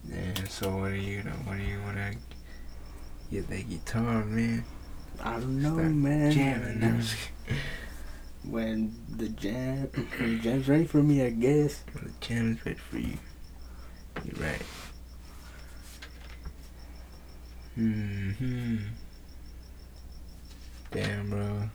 Yeah. 0.07 0.43
So 0.47 0.77
what 0.77 0.91
are 0.91 0.95
you 0.95 1.23
gonna? 1.23 1.35
What 1.37 1.57
do 1.57 1.63
you 1.63 1.79
get 3.31 3.49
that 3.49 3.69
guitar, 3.69 4.23
man? 4.25 4.63
I 5.23 5.33
don't 5.33 5.61
know, 5.61 5.73
Start 5.75 5.91
man. 5.91 6.31
Jamming. 6.31 7.01
When 8.43 8.95
the 9.17 9.27
jam, 9.27 9.89
when 10.17 10.37
the 10.37 10.43
jam's 10.43 10.69
ready 10.69 10.85
for 10.85 11.03
me, 11.03 11.21
I 11.25 11.31
guess. 11.31 11.83
the 11.93 12.09
jam 12.21 12.53
is 12.53 12.65
ready 12.65 12.77
for 12.77 12.97
you. 12.97 13.17
You're 14.23 14.41
right. 14.41 14.61
Hmm. 17.75 18.77
Damn, 20.91 21.29
bro. 21.29 21.69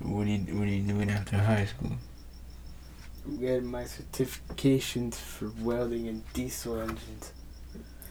What 0.00 0.22
are 0.22 0.30
you 0.30 0.38
What 0.56 0.66
are 0.66 0.70
you 0.70 0.82
doing 0.82 1.10
after 1.10 1.36
high 1.36 1.66
school? 1.66 1.92
I'm 3.26 3.38
getting 3.38 3.66
my 3.66 3.82
certifications 3.84 5.16
for 5.16 5.52
welding 5.60 6.08
and 6.08 6.22
diesel 6.32 6.80
engines. 6.80 7.32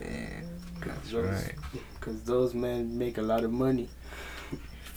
That's 0.00 1.10
Those- 1.10 1.24
right. 1.24 1.54
Cause 2.00 2.22
those 2.22 2.54
men 2.54 2.96
make 2.96 3.18
a 3.18 3.22
lot 3.22 3.44
of 3.44 3.52
money. 3.52 3.88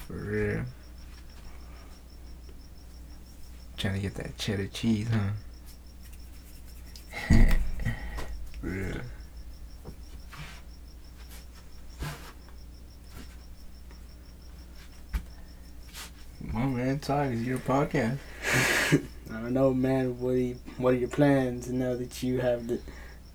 For 0.07 0.13
real. 0.13 0.63
Trying 3.77 3.95
to 3.95 3.99
get 3.99 4.15
that 4.15 4.37
cheddar 4.37 4.67
cheese, 4.67 5.07
huh? 5.09 5.31
For 8.61 8.67
real. 8.67 9.01
Come 16.51 16.55
on, 16.61 16.75
man. 16.77 16.99
Talk. 16.99 17.27
It's 17.27 17.41
your 17.43 17.59
podcast. 17.59 18.17
I 18.93 19.33
don't 19.41 19.53
know, 19.53 19.73
man. 19.73 20.19
What 20.19 20.31
are 20.31 20.37
you, 20.37 20.57
what 20.77 20.93
are 20.93 20.97
your 20.97 21.09
plans 21.09 21.69
now 21.69 21.95
that 21.95 22.21
you 22.23 22.39
have 22.39 22.67
the 22.67 22.79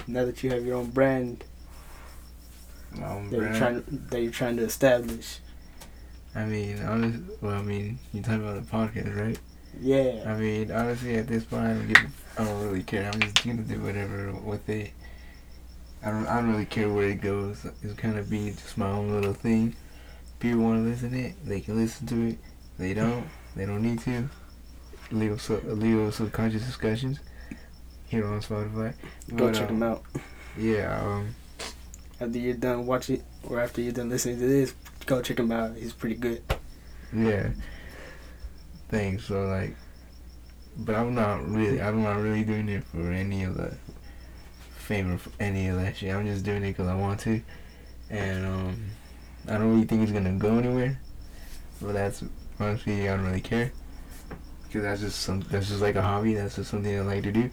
now 0.07 0.25
that 0.25 0.43
you 0.43 0.51
have 0.51 0.65
your 0.65 0.77
own 0.77 0.91
brand 0.91 1.45
Um, 3.05 3.31
that 3.31 3.37
you're 3.37 3.55
trying 3.55 4.07
that 4.11 4.23
you're 4.23 4.33
trying 4.33 4.57
to 4.57 4.63
establish? 4.65 5.39
I 6.35 6.45
mean, 6.45 6.83
honest. 6.83 7.21
Well, 7.41 7.57
I 7.57 7.63
mean, 7.63 7.99
you 8.13 8.23
talking 8.23 8.43
about 8.43 8.63
the 8.65 8.71
podcast, 8.71 9.17
right? 9.17 9.39
Yeah. 9.81 10.25
I 10.27 10.35
mean, 10.37 10.71
honestly, 10.71 11.17
at 11.17 11.27
this 11.27 11.45
point, 11.45 11.65
I 11.65 11.75
don't, 11.75 11.89
give, 11.89 12.25
I 12.39 12.45
don't 12.45 12.65
really 12.65 12.83
care. 12.83 13.11
I'm 13.13 13.21
just 13.21 13.45
gonna 13.45 13.63
do 13.63 13.81
whatever 13.81 14.33
with 14.33 14.69
it. 14.69 14.91
I 16.03 16.11
don't, 16.11 16.27
I 16.27 16.41
don't 16.41 16.53
really 16.53 16.67
care 16.67 16.89
where 16.93 17.09
it 17.09 17.21
goes. 17.21 17.67
It's 17.83 17.95
gonna 17.95 18.23
be 18.23 18.51
just 18.51 18.79
my 18.79 18.91
own 18.91 19.13
little 19.13 19.35
thing. 19.35 19.75
People 20.39 20.61
want 20.61 20.85
to 20.85 20.91
listen 20.91 21.11
to 21.13 21.19
it, 21.19 21.35
they 21.45 21.61
can 21.61 21.77
listen 21.77 22.07
to 22.09 22.29
it. 22.29 22.39
They 22.79 22.93
don't, 22.93 23.27
they 23.55 23.65
don't 23.65 23.83
need 23.83 24.01
to. 24.01 24.29
Legal, 25.11 25.39
sub, 25.39 25.65
legal 25.65 26.11
subconscious 26.13 26.65
discussions 26.67 27.21
here 28.09 28.27
on 28.27 28.41
Spotify. 28.41 28.93
Go 29.35 29.47
But, 29.47 29.55
check 29.55 29.71
um, 29.71 29.81
them 29.81 29.91
out. 29.91 30.03
Yeah, 30.59 31.01
um, 31.01 31.35
After 32.21 32.39
you're 32.39 32.55
done 32.55 32.87
watch 32.87 33.11
it, 33.11 33.23
or 33.45 33.61
after 33.61 33.81
you're 33.81 33.93
done 33.93 34.09
listening 34.09 34.39
to 34.39 34.47
this, 34.47 34.75
go 35.05 35.21
check 35.21 35.39
him 35.39 35.53
out. 35.53 35.77
He's 35.77 35.93
pretty 35.93 36.17
good. 36.17 36.43
yeah. 37.13 37.51
Thanks. 38.89 39.27
So 39.27 39.47
like, 39.47 39.75
but 40.79 40.95
I'm 40.95 41.15
not 41.15 41.49
really, 41.49 41.81
I'm 41.81 42.03
not 42.03 42.17
really 42.17 42.45
doing 42.45 42.69
it 42.69 42.85
for 42.85 43.13
any 43.13 43.45
of 43.45 43.57
the 43.57 43.77
fame 44.77 45.13
or 45.13 45.19
for 45.19 45.31
any 45.41 45.69
of 45.69 45.77
that 45.77 45.97
shit. 45.97 46.15
I'm 46.15 46.27
just 46.27 46.45
doing 46.45 46.63
it 46.65 46.69
because 46.73 46.89
I 46.89 46.95
want 46.95 47.21
to, 47.21 47.43
and 48.11 48.47
um, 48.47 48.87
I 49.49 49.55
don't 49.55 49.71
really 49.73 49.87
think 49.87 50.03
it's 50.03 50.13
gonna 50.13 50.33
go 50.33 50.59
anywhere. 50.59 51.01
But 51.83 51.93
that's 51.93 52.25
honestly, 52.59 53.09
I 53.09 53.17
don't 53.17 53.27
really 53.27 53.41
care 53.41 53.73
because 54.65 54.83
that's 54.83 55.01
just 55.01 55.21
some, 55.21 55.41
that's 55.51 55.69
just 55.69 55.83
like 55.83 55.97
a 55.97 56.03
hobby. 56.03 56.35
That's 56.35 56.57
just 56.57 56.71
something 56.71 56.97
I 56.97 57.03
like 57.03 57.25
to 57.25 57.33
do, 57.33 57.51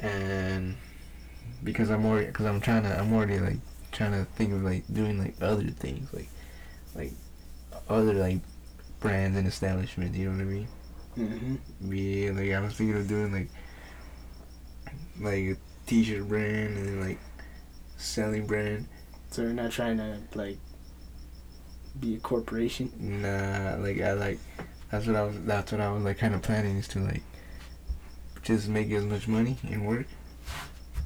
and 0.00 0.76
because 1.64 1.90
I'm 1.90 2.04
already, 2.04 2.26
because 2.26 2.46
I'm 2.46 2.60
trying 2.60 2.82
to, 2.84 2.98
I'm 2.98 3.12
already 3.12 3.38
like 3.38 3.58
trying 3.92 4.12
to 4.12 4.24
think 4.32 4.52
of 4.52 4.62
like 4.62 4.84
doing 4.92 5.18
like 5.18 5.34
other 5.40 5.64
things, 5.64 6.12
like 6.12 6.28
like 6.94 7.12
other 7.88 8.14
like 8.14 8.38
brands 9.00 9.36
and 9.36 9.46
establishments. 9.46 10.16
You 10.16 10.30
know 10.30 10.36
what 10.36 10.40
I 10.40 10.44
mean? 10.44 10.68
Mm-hmm. 11.18 11.92
Yeah, 11.92 12.32
like 12.32 12.52
I 12.52 12.60
was 12.60 12.74
thinking 12.74 12.96
of 12.96 13.08
doing 13.08 13.32
like 13.32 13.48
like 15.20 15.44
a 15.44 15.56
t-shirt 15.86 16.28
brand 16.28 16.76
and 16.76 16.88
then 16.88 17.00
like 17.00 17.18
selling 17.96 18.46
brand. 18.46 18.86
So 19.30 19.42
you're 19.42 19.52
not 19.52 19.72
trying 19.72 19.98
to 19.98 20.20
like 20.34 20.58
be 21.98 22.14
a 22.16 22.18
corporation. 22.18 22.92
Nah, 22.98 23.76
like 23.80 24.00
I 24.00 24.12
like 24.12 24.38
that's 24.90 25.06
what 25.06 25.16
I 25.16 25.22
was 25.22 25.36
that's 25.44 25.72
what 25.72 25.80
I 25.80 25.90
was 25.90 26.04
like 26.04 26.18
kind 26.18 26.34
of 26.34 26.42
planning 26.42 26.76
is 26.76 26.88
to 26.88 27.00
like 27.00 27.22
just 28.42 28.68
make 28.68 28.90
as 28.92 29.04
much 29.04 29.28
money 29.28 29.58
and 29.64 29.86
work 29.86 30.06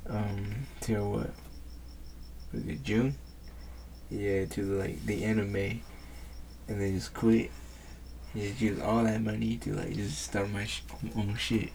um 0.08 0.66
till 0.80 1.10
what 1.10 1.30
was 2.52 2.66
it 2.66 2.82
June? 2.82 3.14
Yeah, 4.10 4.44
to 4.46 4.62
like 4.78 5.04
the 5.06 5.24
end 5.24 5.40
of 5.40 5.48
May, 5.48 5.80
and 6.68 6.80
then 6.80 6.94
just 6.94 7.14
quit. 7.14 7.50
Just 8.34 8.60
use 8.60 8.80
all 8.80 9.04
that 9.04 9.20
money 9.22 9.56
to 9.58 9.74
like 9.74 9.94
just 9.94 10.22
start 10.22 10.50
my 10.50 10.64
sh- 10.64 10.82
own 11.16 11.36
shit. 11.36 11.70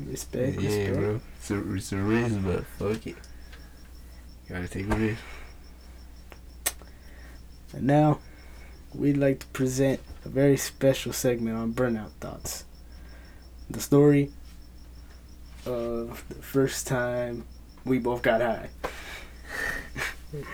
Respect, 0.00 0.60
yeah, 0.60 0.68
respect. 0.68 0.94
bro. 0.94 1.20
It's 1.38 1.50
a, 1.50 1.74
it's 1.74 1.92
a 1.92 1.96
risk, 1.98 2.36
but 2.42 2.66
fuck 2.66 3.06
it. 3.06 3.16
Gotta 4.48 4.68
take 4.68 4.90
a 4.90 4.96
risk. 4.96 5.22
And 7.72 7.86
now, 7.86 8.18
we'd 8.94 9.16
like 9.16 9.40
to 9.40 9.46
present 9.48 10.00
a 10.24 10.28
very 10.28 10.56
special 10.56 11.12
segment 11.12 11.56
on 11.56 11.72
burnout 11.72 12.10
thoughts. 12.20 12.64
The 13.70 13.80
story 13.80 14.30
of 15.66 16.24
the 16.28 16.36
first 16.36 16.86
time 16.86 17.44
we 17.84 17.98
both 17.98 18.22
got 18.22 18.40
high. 18.40 18.68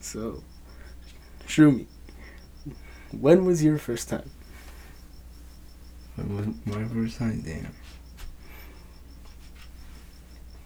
so, 0.00 0.42
Shroomy, 1.46 1.86
when 3.12 3.44
was 3.44 3.62
your 3.62 3.78
first 3.78 4.08
time? 4.08 4.30
It 6.18 6.26
was 6.28 6.46
my 6.64 6.84
first 6.84 7.18
time, 7.18 7.40
damn. 7.42 7.74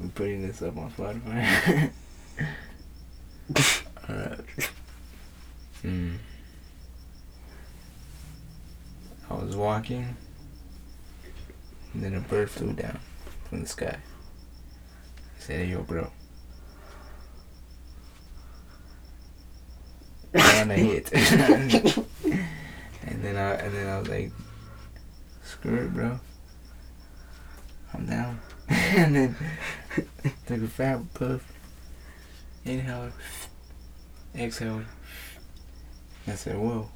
We're 0.01 0.09
putting 0.09 0.47
this 0.47 0.62
up 0.62 0.77
on 0.77 0.90
Spotify. 0.92 1.90
Hmm. 5.83 6.14
I 9.29 9.35
was 9.35 9.57
walking, 9.57 10.16
and 11.94 12.02
then 12.02 12.14
a 12.14 12.20
bird 12.20 12.50
flew 12.50 12.72
down 12.72 12.98
from 13.48 13.62
the 13.62 13.66
sky. 13.66 13.96
I 13.96 15.40
said, 15.40 15.66
hey, 15.66 15.72
yo, 15.72 15.83
bro. 15.83 16.11
I 20.35 20.59
want 20.59 20.70
to 20.70 20.76
hit. 20.76 21.12
and 21.12 21.70
then 23.22 23.37
I 23.37 23.55
and 23.55 23.74
then 23.74 23.88
I 23.88 23.98
was 23.98 24.09
like, 24.09 24.33
screw 25.44 25.76
it, 25.76 25.92
bro. 25.92 26.18
I'm 27.92 28.07
down. 28.07 28.40
and 28.68 29.14
then 29.14 29.37
took 30.46 30.62
a 30.62 30.68
fat 30.68 31.00
puff. 31.14 31.44
Inhale. 32.64 33.12
Exhale. 34.35 34.83
I 36.26 36.35
said, 36.37 36.57
whoa. 36.57 36.88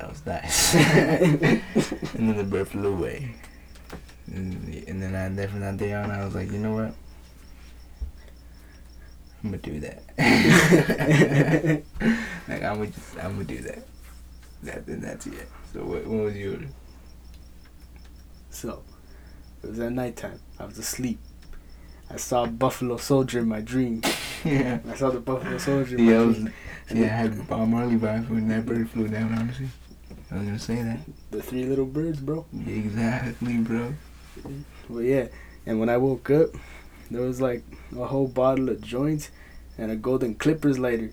That 0.00 0.08
was 0.08 0.24
nice. 0.24 0.74
and 2.14 2.28
then 2.30 2.36
the 2.38 2.44
bird 2.44 2.68
flew 2.68 2.94
away. 2.94 3.34
And, 4.32 4.82
and 4.88 5.02
then 5.02 5.14
I 5.14 5.28
left 5.28 5.52
from 5.52 5.60
that 5.60 5.76
day 5.76 5.92
on, 5.92 6.10
I 6.10 6.24
was 6.24 6.34
like, 6.34 6.50
you 6.50 6.58
know 6.58 6.72
what? 6.72 6.94
I'm 9.44 9.50
gonna 9.50 9.58
do 9.58 9.78
that. 9.80 10.02
like 12.48 12.62
I'm 12.62 12.76
gonna 12.78 12.86
just, 12.86 13.18
I'm 13.18 13.32
gonna 13.32 13.44
do 13.44 13.58
that. 13.60 13.86
That 14.62 14.86
then 14.86 15.02
that's 15.02 15.26
it. 15.26 15.48
So 15.74 15.84
what, 15.84 16.06
what 16.06 16.24
was 16.24 16.36
yours? 16.36 16.70
So, 18.48 18.82
it 19.62 19.68
was 19.68 19.80
at 19.80 19.92
nighttime. 19.92 20.40
I 20.58 20.64
was 20.64 20.78
asleep. 20.78 21.18
I 22.10 22.16
saw 22.16 22.44
a 22.44 22.48
Buffalo 22.48 22.96
Soldier 22.96 23.40
in 23.40 23.48
my 23.48 23.60
dream. 23.60 24.00
yeah. 24.44 24.78
I 24.90 24.94
saw 24.94 25.10
the 25.10 25.20
Buffalo 25.20 25.58
Soldier 25.58 25.96
in 25.98 26.06
my 26.06 26.12
Yeah, 26.12 26.20
I 26.20 26.24
was, 26.24 26.36
dream. 26.36 26.52
yeah, 26.94 27.04
I 27.04 27.08
had 27.08 27.48
Bob 27.48 27.68
Marley 27.68 27.96
vibes 27.96 28.30
when 28.30 28.48
that 28.48 28.64
bird 28.64 28.88
flew 28.88 29.08
down. 29.08 29.32
Honestly, 29.34 29.68
I 30.30 30.36
was 30.36 30.44
gonna 30.44 30.58
say 30.58 30.82
that. 30.82 31.00
The 31.30 31.42
three 31.42 31.64
little 31.64 31.86
birds, 31.86 32.20
bro. 32.20 32.46
Exactly, 32.66 33.58
bro. 33.58 33.94
Well, 34.88 35.02
yeah. 35.02 35.26
And 35.66 35.80
when 35.80 35.88
I 35.88 35.96
woke 35.96 36.30
up, 36.30 36.50
there 37.10 37.22
was 37.22 37.40
like 37.40 37.64
a 37.96 38.06
whole 38.06 38.28
bottle 38.28 38.68
of 38.68 38.80
joints 38.80 39.30
and 39.76 39.90
a 39.90 39.96
golden 39.96 40.36
clippers 40.36 40.78
lighter. 40.78 41.10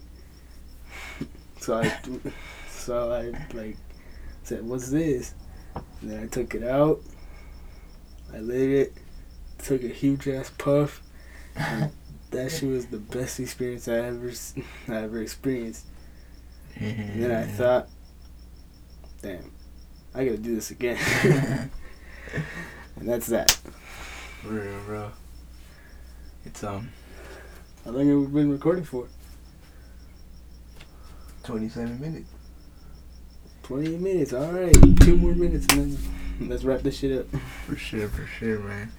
so 1.60 1.80
I, 1.80 1.97
so 2.69 3.12
I 3.12 3.56
like 3.56 3.77
said, 4.43 4.65
"What's 4.65 4.89
this?" 4.91 5.34
And 6.01 6.12
then 6.12 6.23
I 6.23 6.27
took 6.27 6.53
it 6.53 6.63
out. 6.63 7.01
I 8.34 8.39
lit 8.39 8.69
it. 8.69 8.93
Took 9.58 9.84
a 9.84 9.88
huge 9.88 10.27
ass 10.27 10.51
puff. 10.58 11.01
And 11.56 11.91
that 12.32 12.51
shit 12.51 12.69
was 12.69 12.86
the 12.88 12.97
best 12.97 13.39
experience 13.39 13.88
I 13.88 13.95
ever 13.95 14.32
I 14.88 14.95
ever 15.03 15.21
experienced. 15.21 15.86
And 16.75 17.23
then 17.23 17.32
I 17.32 17.43
thought, 17.43 17.89
"Damn, 19.21 19.51
I 20.13 20.25
gotta 20.25 20.38
do 20.38 20.56
this 20.56 20.71
again." 20.71 20.97
and 22.95 23.08
that's 23.08 23.27
that. 23.27 23.58
Real, 24.43 24.80
bro. 24.86 25.12
It's 26.45 26.63
um 26.63 26.89
How 27.84 27.91
long 27.91 28.08
have 28.08 28.32
we 28.32 28.41
been 28.41 28.51
recording 28.51 28.84
for? 28.84 29.08
27 31.43 31.99
minutes. 31.99 32.30
28 33.63 33.99
minutes. 33.99 34.34
All 34.34 34.51
right, 34.51 34.73
two 35.01 35.17
more 35.17 35.34
minutes, 35.34 35.65
and 35.73 35.93
then 35.93 36.49
let's 36.49 36.63
wrap 36.63 36.82
this 36.82 36.97
shit 36.99 37.17
up. 37.19 37.27
For 37.65 37.75
sure, 37.75 38.08
for 38.10 38.25
sure, 38.25 38.60
man. 38.60 38.91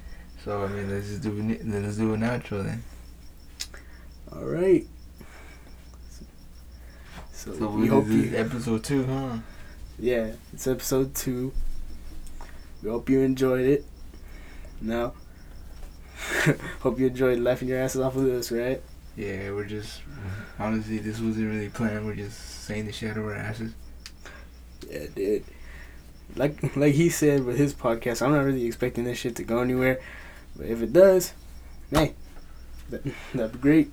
So 0.44 0.64
I 0.64 0.68
mean, 0.68 0.90
let's 0.90 1.08
just 1.08 1.22
do 1.22 1.30
it. 1.38 1.60
Then 1.64 1.82
let's 1.84 1.96
do 1.96 2.14
an 2.14 2.20
outro 2.20 2.64
then. 2.64 2.82
All 4.32 4.44
right. 4.44 4.86
So, 7.32 7.54
So 7.54 7.70
we 7.70 7.86
hope 7.86 8.08
you. 8.08 8.32
episode 8.36 8.82
two, 8.84 9.04
huh? 9.06 9.38
Yeah, 10.00 10.32
it's 10.52 10.66
episode 10.68 11.14
two. 11.14 11.52
We 12.82 12.90
hope 12.90 13.10
you 13.10 13.20
enjoyed 13.20 13.64
it. 13.64 13.84
Now, 14.80 15.14
hope 16.80 17.00
you 17.00 17.08
enjoyed 17.08 17.40
laughing 17.40 17.66
your 17.66 17.78
asses 17.78 18.00
off 18.00 18.14
with 18.14 18.28
us, 18.28 18.52
right? 18.52 18.80
Yeah, 19.16 19.50
we're 19.50 19.64
just 19.64 20.02
honestly, 20.60 20.98
this 20.98 21.18
wasn't 21.18 21.50
really 21.50 21.68
planned. 21.68 22.06
We're 22.06 22.14
just 22.14 22.38
saying 22.64 22.86
the 22.86 22.92
shit 22.92 23.10
out 23.10 23.16
of 23.16 23.24
our 23.24 23.34
asses. 23.34 23.72
Yeah, 24.88 25.06
dude. 25.14 25.44
Like 26.36 26.76
like 26.76 26.94
he 26.94 27.08
said 27.08 27.44
with 27.44 27.58
his 27.58 27.74
podcast, 27.74 28.22
I'm 28.22 28.32
not 28.32 28.44
really 28.44 28.66
expecting 28.66 29.02
this 29.02 29.18
shit 29.18 29.34
to 29.36 29.42
go 29.42 29.58
anywhere, 29.60 30.00
but 30.54 30.66
if 30.66 30.80
it 30.80 30.92
does, 30.92 31.32
hey, 31.90 32.14
that, 32.90 33.02
that'd 33.34 33.52
be 33.52 33.58
great. 33.58 33.92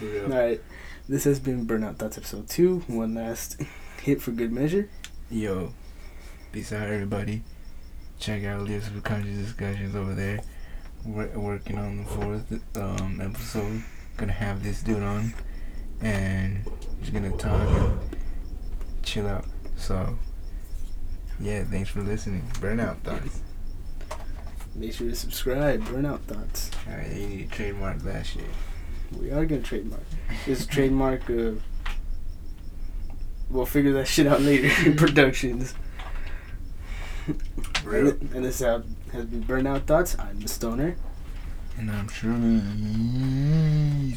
All 0.00 0.28
right, 0.28 0.62
this 1.10 1.24
has 1.24 1.40
been 1.40 1.66
Burnout 1.66 1.96
Thoughts 1.96 2.18
episode 2.18 2.48
two. 2.48 2.84
One 2.86 3.16
last 3.16 3.60
hit 4.00 4.22
for 4.22 4.30
good 4.30 4.52
measure. 4.52 4.88
Yo, 5.28 5.74
peace 6.52 6.72
out, 6.72 6.88
everybody. 6.88 7.42
Check 8.20 8.44
out 8.44 8.60
Live 8.68 8.84
Subconscious 8.84 9.36
Discussions 9.36 9.96
over 9.96 10.14
there. 10.14 10.38
We're 11.04 11.36
working 11.36 11.78
on 11.78 11.96
the 11.96 12.04
fourth 12.04 12.76
um, 12.76 13.20
episode. 13.20 13.82
Gonna 14.18 14.30
have 14.30 14.62
this 14.62 14.84
dude 14.84 15.02
on, 15.02 15.34
and 16.00 16.64
he's 17.00 17.10
gonna 17.10 17.36
talk 17.36 17.68
and 17.68 17.98
chill 19.02 19.26
out. 19.26 19.46
So, 19.76 20.16
yeah, 21.40 21.64
thanks 21.64 21.90
for 21.90 22.02
listening. 22.02 22.42
Burnout 22.60 23.00
thoughts. 23.00 23.40
Make 24.76 24.92
sure 24.92 25.08
to 25.08 25.16
subscribe. 25.16 25.82
Burnout 25.86 26.20
Thoughts. 26.20 26.70
Alright, 26.88 27.10
you 27.10 27.26
need 27.26 27.50
to 27.50 27.56
trademark 27.56 27.98
that 28.02 28.24
shit. 28.24 28.44
We 29.18 29.30
are 29.30 29.44
gonna 29.44 29.62
trademark. 29.62 30.02
This 30.46 30.66
trademark 30.66 31.28
of. 31.30 31.62
We'll 33.48 33.66
figure 33.66 33.92
that 33.94 34.06
shit 34.06 34.26
out 34.26 34.40
later 34.42 34.70
in 34.88 34.96
productions. 34.96 35.74
Real. 37.84 38.08
And, 38.10 38.30
and 38.34 38.44
this 38.44 38.60
have, 38.60 38.84
has 39.12 39.24
been 39.26 39.42
Burnout 39.42 39.84
Thoughts. 39.86 40.16
I'm 40.18 40.38
the 40.40 40.48
Stoner. 40.48 40.96
And 41.78 41.90
I'm 41.90 42.08
sure. 42.08 42.32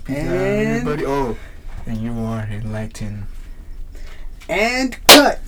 Peace 0.06 0.17
out, 0.19 0.36
And- 0.36 0.67
everybody. 0.84 1.06
Oh, 1.06 1.38
and 1.86 1.97
you 1.97 2.12
are 2.19 2.43
enlightened. 2.43 3.25
And 4.49 4.97
cut! 5.08 5.39